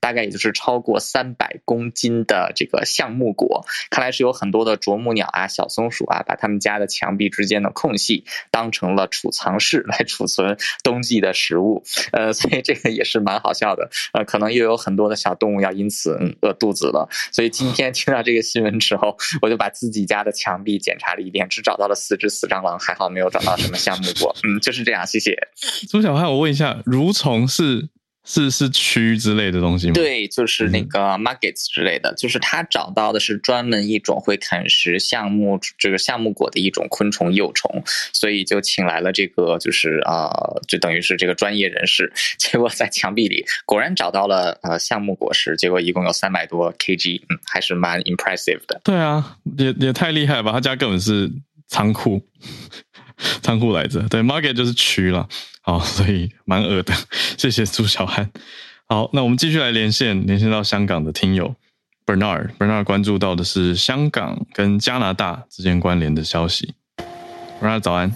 [0.00, 11.82] 大概也就是超过三百公斤的这个橡木果，看来是有很多的啄木鸟啊、小松鼠啊，把他们家的墙壁之间的空隙当成了储藏室来储存冬季的食物。
[12.12, 13.90] 呃，所以这个也是蛮好笑的。
[14.12, 17.08] 呃，可能又有很多的小动物要因此饿肚子了。
[17.32, 24.34] 所以今天听到这个新闻之后，我就把自己家的墙壁检查了一遍，只找到了四只死蟑螂，还好没有找到什么橡木果。
[24.44, 25.06] 嗯，就是这样。
[25.06, 25.36] 谢谢。
[25.88, 27.88] 朱小汉，我问一下，蠕虫是？
[28.28, 29.94] 是是蛆之类的东西吗？
[29.94, 48.78] 对，就是那个 markets 之类的，嗯、就是他找到的是专门一种会啃食橡木这个橡木果的一种昆虫幼虫，所以就请来了这个就是啊、呃，就等于是这个专业人士， 结果在墙壁里果然找到了呃橡木果实，结果一共有三百多 kg，嗯，还是蛮 impressive 的。
[48.84, 50.52] 对啊，也也太厉害了吧！
[50.52, 51.30] 他家根本是
[51.68, 52.20] 仓库。
[53.42, 55.28] 仓库来着，对，market 就是区了，
[55.60, 56.94] 好， 所以蛮恶的。
[57.36, 58.30] 谢谢朱小汉。
[58.86, 61.56] 好，那我们继续来连线，连线到香港的听友
[62.06, 62.50] Bernard。
[62.56, 66.74] Bernard 关注到的是香港跟加拿大之间关联的消息。
[67.60, 68.14] Bernard 早安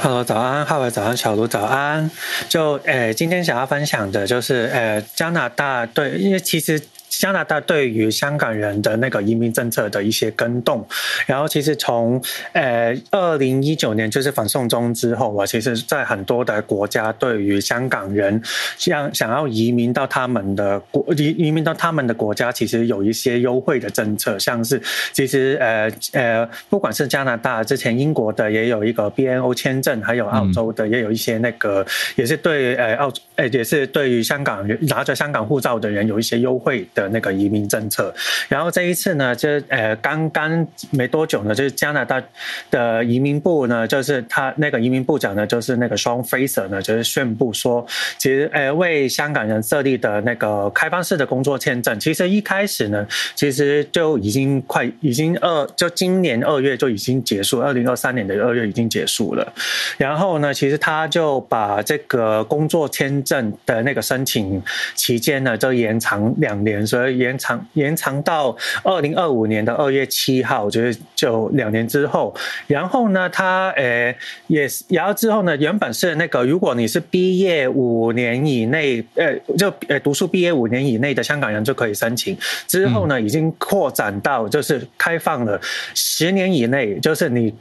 [0.00, 2.08] ，Hello，早安，浩伟早安，小卢早安。
[2.48, 6.80] 就，诶、今天想要分享的就是，诶、加拿大对，因为其实。
[7.20, 10.86] 加拿大对于香港人的那个移民政策的一些更动，
[11.26, 18.40] 然后其实从呃二零一九年就是反送中之后啊，其实在很多的国家对于香港人
[18.76, 24.80] 想想要移民到他们的国移移民到他们的国家，其实有一些优惠的政策，像是
[25.12, 31.86] 其实呃呃不管是加拿大之前英国的也有一个 BNO 签证，还有澳洲的也有一些那个
[32.16, 37.03] 也是对呃澳呃也是对于香港人拿着香港护照的人有一些优惠的。
[37.08, 38.14] 那个移民政策，
[38.48, 42.22] 然后这一次呢，就呃刚刚没多久呢，就是加拿大
[42.70, 47.86] 的移民部呢，就是他那个移民部长呢，就是那个 Sean Fraser 呢，就是宣布说，
[48.18, 59.52] 其实呃为香港人设立的那个开放式的工作签证，其实一开始呢，其实就已经快已经二就今年二月就已经结束，二零二三年的二月已经结束了。
[59.98, 64.62] 然后呢，其实他就把这个工作签证的那个申请
[64.94, 66.84] 期间呢，就延长两年。
[66.94, 72.32] 所以延长延长到二零二五年的二月七号，就是就两年之后。
[72.68, 74.16] 然后呢，他呃
[74.46, 82.38] 也然后之后呢，原本是那个如果你是毕业五年以内，呃就呃读书毕业五年以内的香港人就可以申请。
[82.68, 85.60] 之后呢，已经扩展到就是开放了
[85.96, 87.52] 十年以内，就是你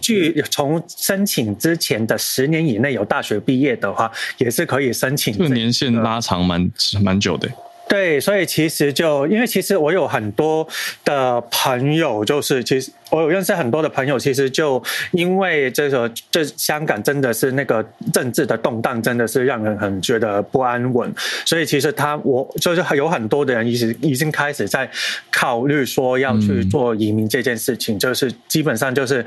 [0.00, 4.08] 据从申请之前的十年以内有大学毕业的话，
[4.38, 5.36] 也是可以申请。
[5.36, 6.70] 这个年限拉长蛮
[7.02, 7.48] 蛮久的。
[7.88, 10.66] 对，所以其实就因为其实我有很多
[11.04, 14.82] 的朋友，就是其实我有认识很多的朋友，其实就
[15.12, 21.14] 因为这个，这香港真的是那个政治的动荡，真的是让人很觉得不安稳，
[21.44, 24.90] 所以其实他我就是有很多的人已经已经开始在
[25.30, 29.24] 考虑说要去做移民这件事情，就是基本上就是。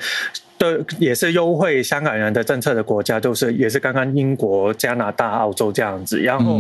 [0.60, 6.20] 对，也是优惠香港人的政策的国家，就是也是刚刚英国、加拿大、澳洲这样子。
[6.20, 6.60] 然后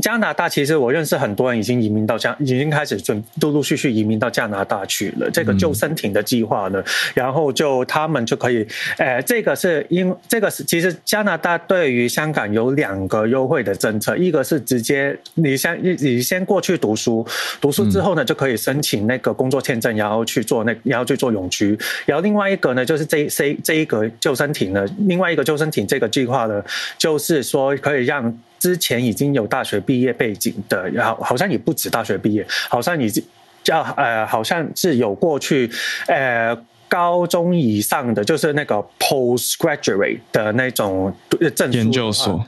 [0.00, 5.28] 加拿大其实我认识很多人已经移民到加，已经开始准陆陆续续移民到加拿大去了。
[5.32, 6.80] 这个救生艇的计划呢，
[7.12, 8.64] 然后就他们就可以，
[8.98, 17.26] 呃，这个是因这个是其实加拿大对于香港有两个优惠的政策，一个是直接你先你先过去读书，
[17.60, 21.76] 读书之后呢就可以申请那个工作签证，然后去做那然后去做永居。
[22.06, 23.28] 然后另外一个呢就是这。
[23.40, 26.62] 这这一个救生艇呢，另外一个救生艇这个计划呢，
[26.98, 33.24] 就是说可以让之前已经有大学毕业背景的，然后好像也不止大学毕业，好像已经
[33.64, 35.70] 叫呃，好像是有过去
[36.06, 36.54] 呃
[36.86, 41.10] 高中以上的，就是那个 postgraduate 的那种
[41.54, 42.46] 证书研究所，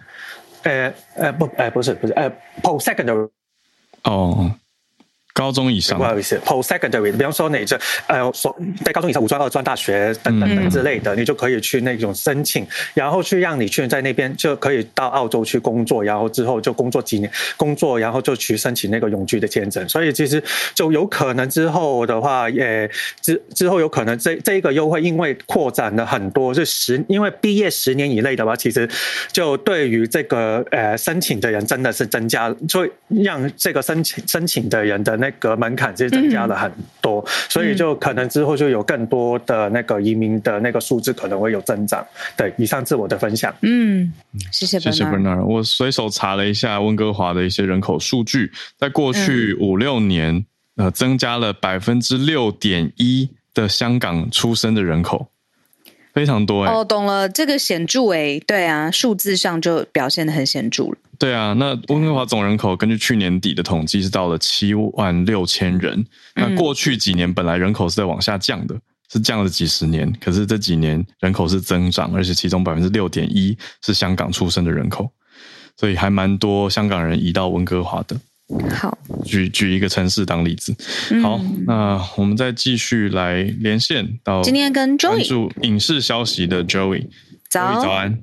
[0.65, 2.31] 呃呃不呃不是不是呃
[2.63, 3.31] post secondary
[4.05, 4.55] 哦。
[5.35, 8.55] 高中以上，不好意思，post secondary，比方说你这呃，所
[8.85, 19.89] 在高中以上五专、二专、大学等等等之类的，你就可以去那种申请，然后去让你去在那边就可以到澳洲去工作，然后之后就工作几年，工作然后就去申请那个永居的签证。
[19.89, 20.43] 所以其实
[20.75, 22.87] 就有可能之后的话，也
[23.23, 28.87] 之之后有可能这这一个优惠因为扩展了很多，是十因为毕业十年以内的话，其实
[29.33, 32.91] 就对于这个呃申请的人真的是增加，所以
[33.25, 35.22] 让这个申请申请的人的。
[35.23, 36.69] 那个门槛其实增加了很
[37.01, 42.05] 多，嗯，所以就可能之后就有更多的那个移民的那个数字可能会有增长。
[42.37, 43.55] 对，以上是我的分享。
[43.61, 44.13] 嗯，
[44.51, 45.45] 谢谢谢谢 Bernard。
[45.45, 50.35] 我随手查了一下温哥华的一些人口数据，在过去五六年，
[50.77, 55.29] 嗯，呃，增加了百分之六点一的香港出生的人口。
[56.13, 60.97] 非常多哎、欸，哦，懂了，这个显著哎、欸，对啊，数字上就表现得很显著了。
[61.19, 66.05] 对啊，那温哥华总人口根据去年底的统计是到了七万六千人。
[66.35, 68.75] 那过去几年本来人口是在往下降的，
[69.11, 75.09] 是降了几十年，可是这几年人口是增长，而且其中百分之六点一是香港出生的人口，
[75.77, 78.17] 所以还蛮多香港人移到温哥华的。
[78.71, 80.75] 好，举举一个城市当例子。
[81.23, 87.07] 好，嗯、那我们再继续来连线到今天跟 Joey 关注影视消息的 Joey，
[87.49, 87.81] 早。
[87.81, 88.19] 早安。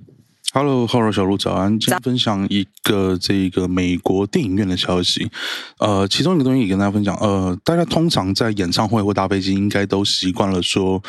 [0.52, 1.80] Hello，Hello，小鹿早安。
[1.80, 5.30] 今天分享一个这个美国电影院的消息。
[5.78, 7.16] 呃，其中一个东西也跟大家分享。
[7.18, 11.00] 呃，大家通常在演唱会或搭飞机，应该都习惯了说，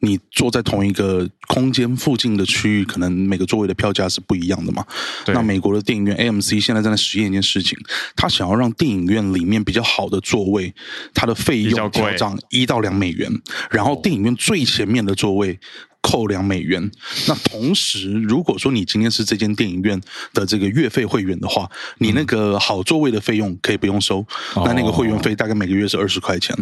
[0.00, 4.84] 你坐在同一个空间附近的区域，可能每个座位的票价是不一样的嘛。
[5.28, 7.78] 那美国的电影院 AMC 现在正在实验一件事情，
[8.14, 10.74] 他想要让电影院里面比较好的座位，
[11.14, 13.32] 它的费用调涨一到两美元，
[13.70, 15.58] 然后电影院最前面的座位。
[16.02, 16.90] 扣两美元。
[17.26, 20.00] 那同时，如果说你今天是这间电影院
[20.34, 24.26] 的这个月费会员的话，你那个好座位的费用可以不用收。
[24.56, 26.56] 那那个会员费大概每个月是二十块钱。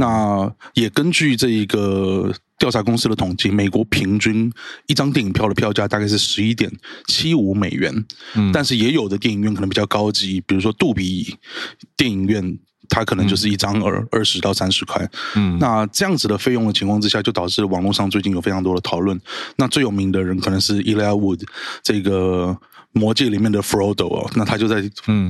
[0.00, 4.50] 那也根据这一个调查公司的统计，美国平均
[4.86, 6.70] 一张电影票的票价大概是十一点
[7.06, 8.04] 七五美元。
[8.52, 11.36] 但是也有的电影院可能比较高级，比如说杜比
[11.96, 12.58] 电影院。
[12.88, 19.20] 它可能就是一张二二十到三十块，嗯，那这样子的费用的情况之下，就导致网络上最近有非常多的讨论。
[19.56, 21.42] 那最有名的人可能是 Elijah Wood，
[21.82, 22.56] 这个
[22.92, 24.80] 魔戒里面的 Frodo 哦，那他就在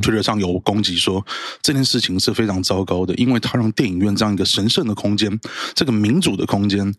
[0.01, 1.25] 推特上有攻击说，
[1.61, 5.39] 这件事情是非常糟糕的，因为他让电影院这样一个神圣的空间，
[5.75, 6.95] 这个民主的空间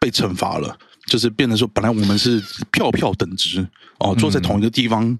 [0.00, 5.18] 被惩罚了，就是变成说，本来我们是票票等值哦，坐在同一个地方。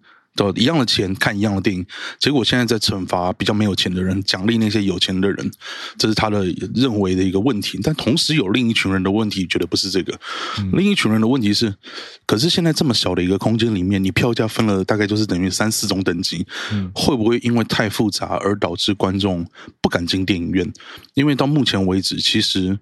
[0.57, 1.85] 一样的钱看一样的电影，
[2.19, 5.51] 结果现在在惩罚比较没有钱的人，奖励那些有钱的人，
[5.97, 7.79] 这是他的认为的一个问题。
[7.83, 10.19] 但同时有另一群人的问题，觉得不是这个。
[10.59, 11.75] 嗯、另一群人的问题是，
[12.27, 19.47] 可是现在这么小的一个空间里面，你票价分了大概就是等于三四种等级，嗯、会不会因为太复杂而导致观众
[19.81, 20.73] 不敢进电影院？
[21.15, 22.79] 因为到目前为止，其实。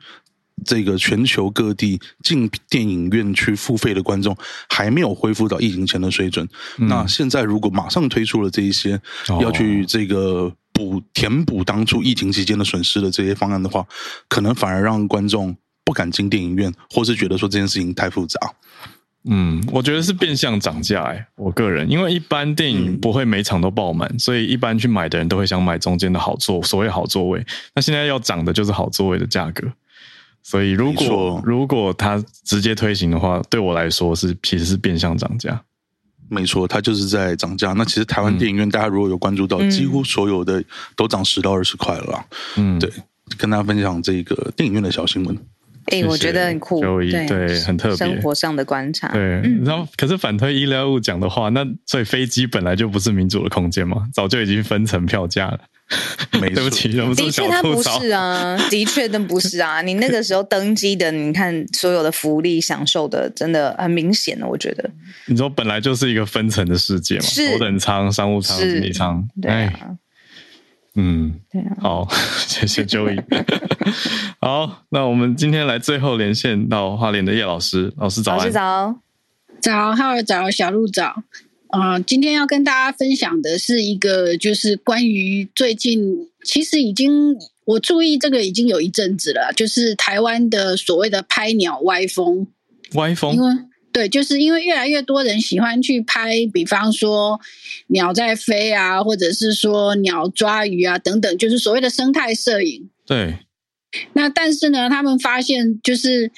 [0.65, 4.37] 这个全球各地进电影院去付费的观众
[4.69, 6.49] 还没有恢复到疫情前的水准。
[6.79, 9.01] 嗯、那现在如果马上推出了这一些
[9.41, 13.87] 要去这个补填补当初疫情期间的损失的这些方案的话，
[14.29, 18.39] 可能反而让观众不敢进电影院，或是觉得说这件事情太复杂。
[19.29, 27.45] 嗯，我觉得是变相涨价哎，我个人因为一般电影不会每场都爆满，所以一般去买的人都会想买中间的好座，所谓好座位。
[27.75, 29.67] 那现在要涨的就是好座位的价格。
[30.49, 35.61] 所以，如果如果他直接推行的话，对我来说是其实是变相涨价。
[36.29, 37.73] 没错，它就是在涨价。
[37.73, 40.63] 那其实台湾电影院，大家如果有关注到，嗯、几乎所有的
[40.95, 42.25] 都涨十到二十块了啦。
[42.59, 42.89] 嗯，对，
[43.37, 45.37] 跟大家分享这个电影院的小新闻。
[45.87, 47.97] 哎、欸，我觉得很酷，对，对，很特别。
[47.97, 49.23] 生活上的观察，对。
[49.65, 55.61] 然后、嗯，可是反推医疗物讲的话，那所以飞机本来就不是民主的空间嘛，早就已经分成票价了。
[56.41, 59.81] 没对不起，的确他不是啊，的确真不是啊。
[59.83, 64.91] 你那个时候登机的，你看所有的福利享受的，真的很明显的，我觉得。
[65.27, 69.73] 你说本来就是一个分层的世界嘛，头等舱、商务舱、经济舱，对啊，
[70.97, 71.77] 嗯，对啊。
[71.81, 72.09] 好，
[72.47, 73.23] 谢谢 Joey。
[74.41, 78.39] 好，那我们今天来最后连线到花莲的叶老师，老师早安。
[78.39, 79.01] 老师早，
[79.61, 81.23] 早，哈喽，早，小鹿早。
[81.69, 92.47] 啊、呃，今天要跟大家分享的是一个，就是关于最近，其实已经我注意这个已经有一阵子了，就是台湾的所谓的拍鸟歪风，
[92.95, 93.55] 歪风，因为
[93.93, 97.41] 对，就是因为越来越多人喜欢去拍，比方说
[97.89, 102.89] 鸟在飞啊，或者是说鸟抓鱼啊等等，就是所谓的生态摄影。
[103.07, 103.39] 对，
[104.13, 106.31] 那但是呢，他们发现就是。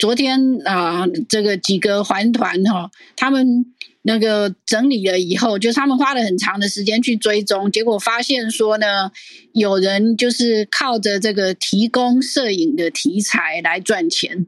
[0.00, 3.66] 昨天啊、呃，这个几个环团哈，他们
[4.08, 9.12] 那个整理了以后，就他们花了很长的时间去追踪，结果发现说呢，
[9.52, 14.46] 有人就是靠着这个提供摄影的题材来赚钱。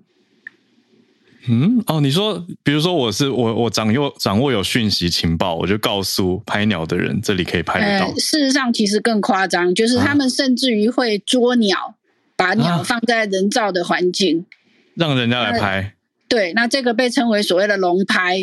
[1.46, 8.06] 嗯，哦，你说，比如说我是我，我掌握掌握有讯息情报，我就告诉拍鸟的人，这里可以拍得到。
[8.06, 11.94] 呃，事实上，其实更夸张，就是他们甚至于会捉鸟，啊、
[12.36, 14.40] 把鸟放在人造的环境。
[14.40, 14.58] 啊
[14.96, 15.94] 让人家来拍，
[16.28, 18.40] 对，那这个被称为所谓的笼拍，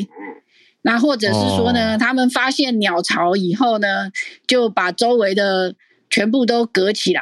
[0.87, 4.09] 那或者是说呢，哦、他们发现鸟巢以后呢，
[4.47, 5.75] 就把周围的
[6.09, 7.21] 全部都隔起来，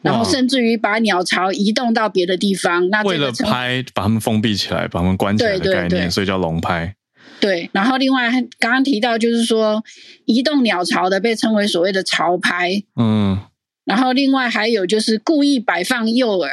[0.00, 2.88] 然后甚至于把鸟巢移动到别的地方。
[2.88, 6.96] 那为了拍，把他们封闭起来，把他们关起来的概念，对对对，所以叫笼拍。
[7.38, 9.84] 对，然后另外刚刚提到就是说，
[10.24, 13.38] 移动鸟巢的被称为所谓的巢拍，嗯，
[13.84, 16.48] 然后另外还有就是故意摆放诱饵，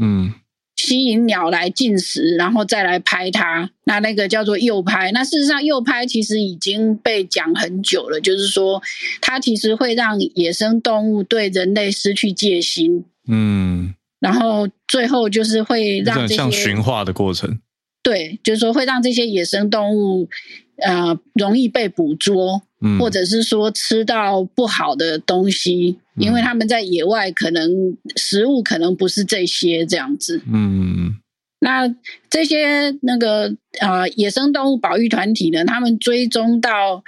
[0.00, 0.34] 嗯。
[0.78, 5.10] 吸引鸟来进食，然后再来拍它，那那个叫做诱拍。
[5.10, 8.80] 那事实上，诱拍其实已经被讲很久了，就是说
[9.20, 13.04] 它其实会让野生动物对人类失去戒心。
[13.26, 17.58] 嗯，然后最后就是会让这些像驯化的过程。
[18.00, 20.28] 对，就是说会让这些野生动物
[20.76, 22.62] 呃容易被捕捉。
[22.80, 30.40] 嗯，或者是说吃到不好的东西，因为他们在野外可能食物可能不是这些这样子。
[30.46, 31.16] 嗯，
[31.60, 31.92] 那
[32.30, 37.02] 这些那个呃野生动物保育团体呢，他们追踪到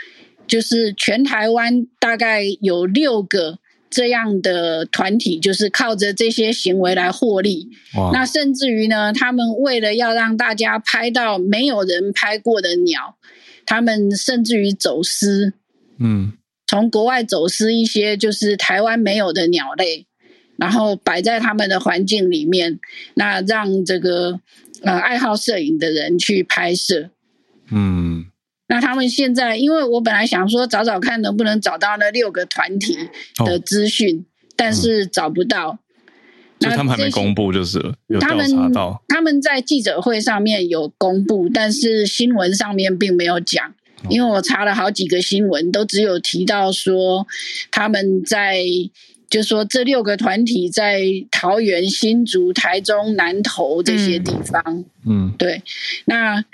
[0.49, 7.68] 就是全台湾大概有六个这样的团体，就是靠着这些行为来获利。
[8.12, 13.16] 那甚至于呢，他们为了要让大家拍到没有人拍过的鸟，
[13.64, 15.53] 他们甚至于走私。
[16.01, 16.33] 嗯，
[16.67, 20.07] 从国外走私一些就是台湾没有的鸟类，
[20.57, 22.81] 然后摆在他们的环境里面，
[23.15, 24.41] 那让这个
[24.83, 27.11] 呃爱好摄影的人去拍摄。
[27.71, 28.25] 嗯，
[28.69, 32.97] 那他们现在，因为我本来想说找找看能不能找到那六个团体
[33.45, 34.25] 的资讯，哦、
[34.57, 35.79] 但是找不到。
[36.61, 38.49] 那、嗯、他们还没公布，就是了他们，
[39.09, 43.75] 他们在记者会上面有公布，但是新闻上面并没有讲。
[44.09, 47.27] 因为我查了好几个新闻，都只有提到说
[47.71, 48.63] 他们在，
[49.29, 54.63] 就是说这六个团体在桃园、新竹、台中、南投这些地方。
[55.05, 55.63] 嗯，嗯对。
[56.07, 56.45] 那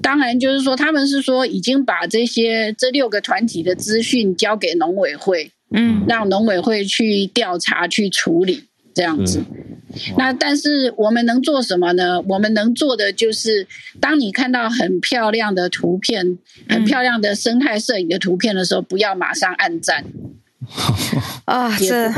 [0.00, 8.64] 当然就是说，他们是说已经把这些这六个团体的资讯交给农委会，嗯，让农委会去调查、去处理
[8.94, 9.42] 这样子。
[10.16, 12.20] 那但是我们能做什么呢？
[12.22, 13.66] 我们能做的就是，
[14.00, 16.38] 当你看到很漂亮的图片、
[16.68, 20.04] 很漂亮的生态摄影的图片的时候，不要马上按赞。
[21.44, 22.08] 啊，这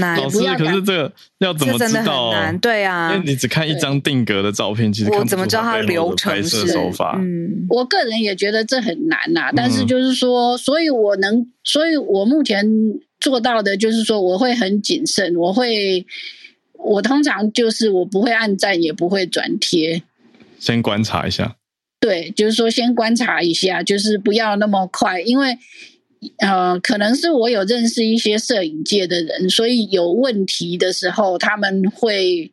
[0.00, 0.16] 难。
[0.16, 2.32] 老师，可是这个要怎么知道？
[2.32, 6.64] 难，对啊，因为你只看一张定格的照片，其实我怎么知道它的流程是？
[7.16, 9.50] 嗯，我个人也觉得这很难呐。
[9.54, 12.66] 但是就是说，所以我能，所以我目前
[13.20, 16.06] 做到的就是说，我会很谨慎，我会。
[16.82, 20.02] 我通常就是我不会按赞，也不会转贴，
[20.58, 21.58] 先观察一下。
[22.00, 25.58] 对，就是说先观察一下，就是不要那么快，因为
[26.38, 32.50] 呃，可能是我有认识一些摄影界的人，所以有问题的时候，他们会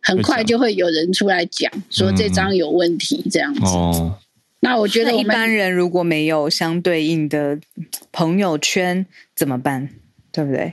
[0.00, 3.60] 很快就会有人出来讲说这张有问题，这样子。
[3.64, 4.18] 嗯、哦，
[4.60, 7.58] 那我觉得一般人如果没有相对应的
[8.12, 9.04] 朋友圈
[9.34, 9.90] 怎么办？
[10.34, 10.72] 对不对？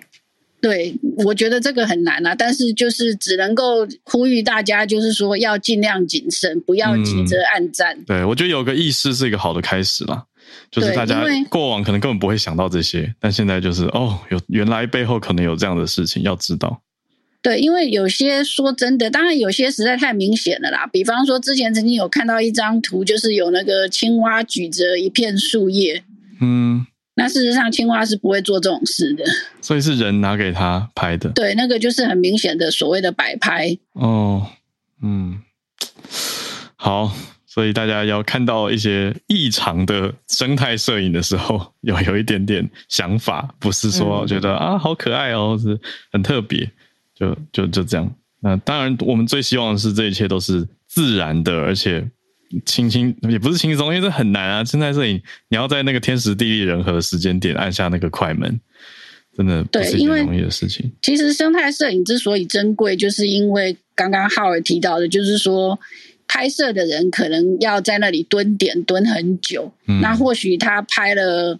[0.59, 0.93] 对，
[1.25, 7.97] 我觉得这个很难啊，但是就是只能够呼吁大家，就是说要尽量谨慎，不要急着按赞。
[7.97, 10.23] 嗯、对，我觉得有个意识是一个好的开始啦，
[10.69, 16.81] 就是大家过往可能根本不会想到这些，但现在就是哦，有原来背后可能有这样的事情要知道。
[17.41, 20.85] 对，因为有些说真的，当然有些实在太明显了啦。
[20.85, 26.03] 比方说，之前曾经有看到一张图，就是有那个青蛙举着一片树叶，
[26.39, 26.85] 嗯。
[27.21, 29.23] 那事实上，青蛙是不会做这种事的，
[29.61, 31.29] 所以是人拿给他拍的。
[31.29, 33.77] 对，那个就是很明显的所谓的摆拍。
[33.93, 34.47] 哦，
[35.03, 35.39] 嗯，
[36.75, 37.13] 好，
[37.45, 45.79] 所以大家要看到一些异常的生态摄影的时候，有有一点点想法，不是说觉得、嗯、啊好可爱哦，是
[46.11, 46.67] 很特别，
[47.13, 48.11] 就就就这样。
[48.39, 52.09] 那当然，我们最希望的是这一切都是自然的，而且。
[52.65, 54.63] 轻轻也不是轻松，因为这很难啊！
[54.63, 58.59] 生态摄影，你要在那个天时地利人和的时间点按下那个快门，
[59.35, 60.91] 真的不是一件容易的事情。
[61.01, 65.79] 其实生态摄影之所以珍贵，就是因为刚刚浩尔提到的，就是说
[66.27, 71.59] 拍摄的人可能要在那里蹲点蹲很久，嗯、那或许他拍了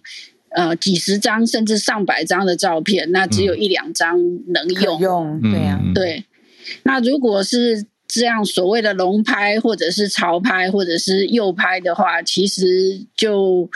[0.50, 4.16] 呃几十张甚至上百张的照片，那只有一两张
[4.52, 6.24] 能用，用对呀，对。
[6.84, 7.84] 那如果是
[8.14, 13.66] 这样所谓的笼拍，或者是潮拍，或者是诱拍的话，其实就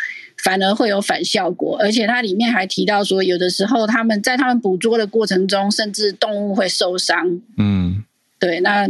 [0.45, 1.79] 反而会有反效果。
[1.81, 7.41] 而且它里面还提到说，有的时候他们在他们捕捉的过程中，甚至动物会受伤。
[7.57, 8.05] 嗯，
[8.39, 8.61] 对。
[8.61, 8.87] 那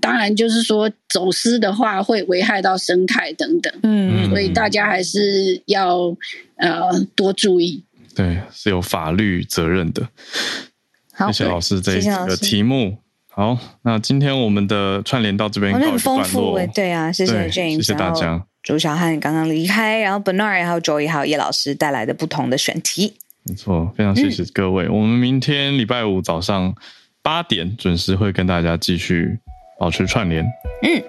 [0.00, 3.72] 当然就是说，走私的话会危害到生态等等。
[3.84, 6.16] 嗯，所以大家还是要
[6.56, 7.84] 呃多注意。
[8.16, 10.08] 对，是有法律责任的。
[11.12, 12.98] 好，谢谢老师这一个题目。
[13.34, 16.66] 好，那今天我们的串联到这边，很丰富诶。
[16.74, 18.44] 对啊，谢谢 James，谢谢大家。
[18.62, 23.14] 朱小汉刚刚离开，然后 Bernard 还有 Joey 还有叶老师带来的不同的选题。
[23.44, 24.84] 没错，非常谢谢各位。
[24.84, 26.74] 嗯、我们明天礼拜五早上
[27.22, 29.38] 八点准时会跟大家继续
[29.80, 30.44] 保持串联。
[30.82, 31.02] 嗯，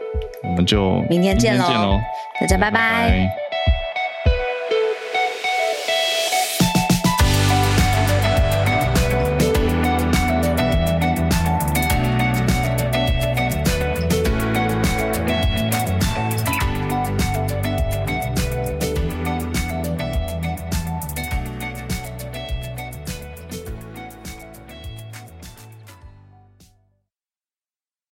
[0.43, 1.99] 我们就明天见喽，
[2.39, 2.71] 大家拜拜。
[2.71, 3.52] 拜拜。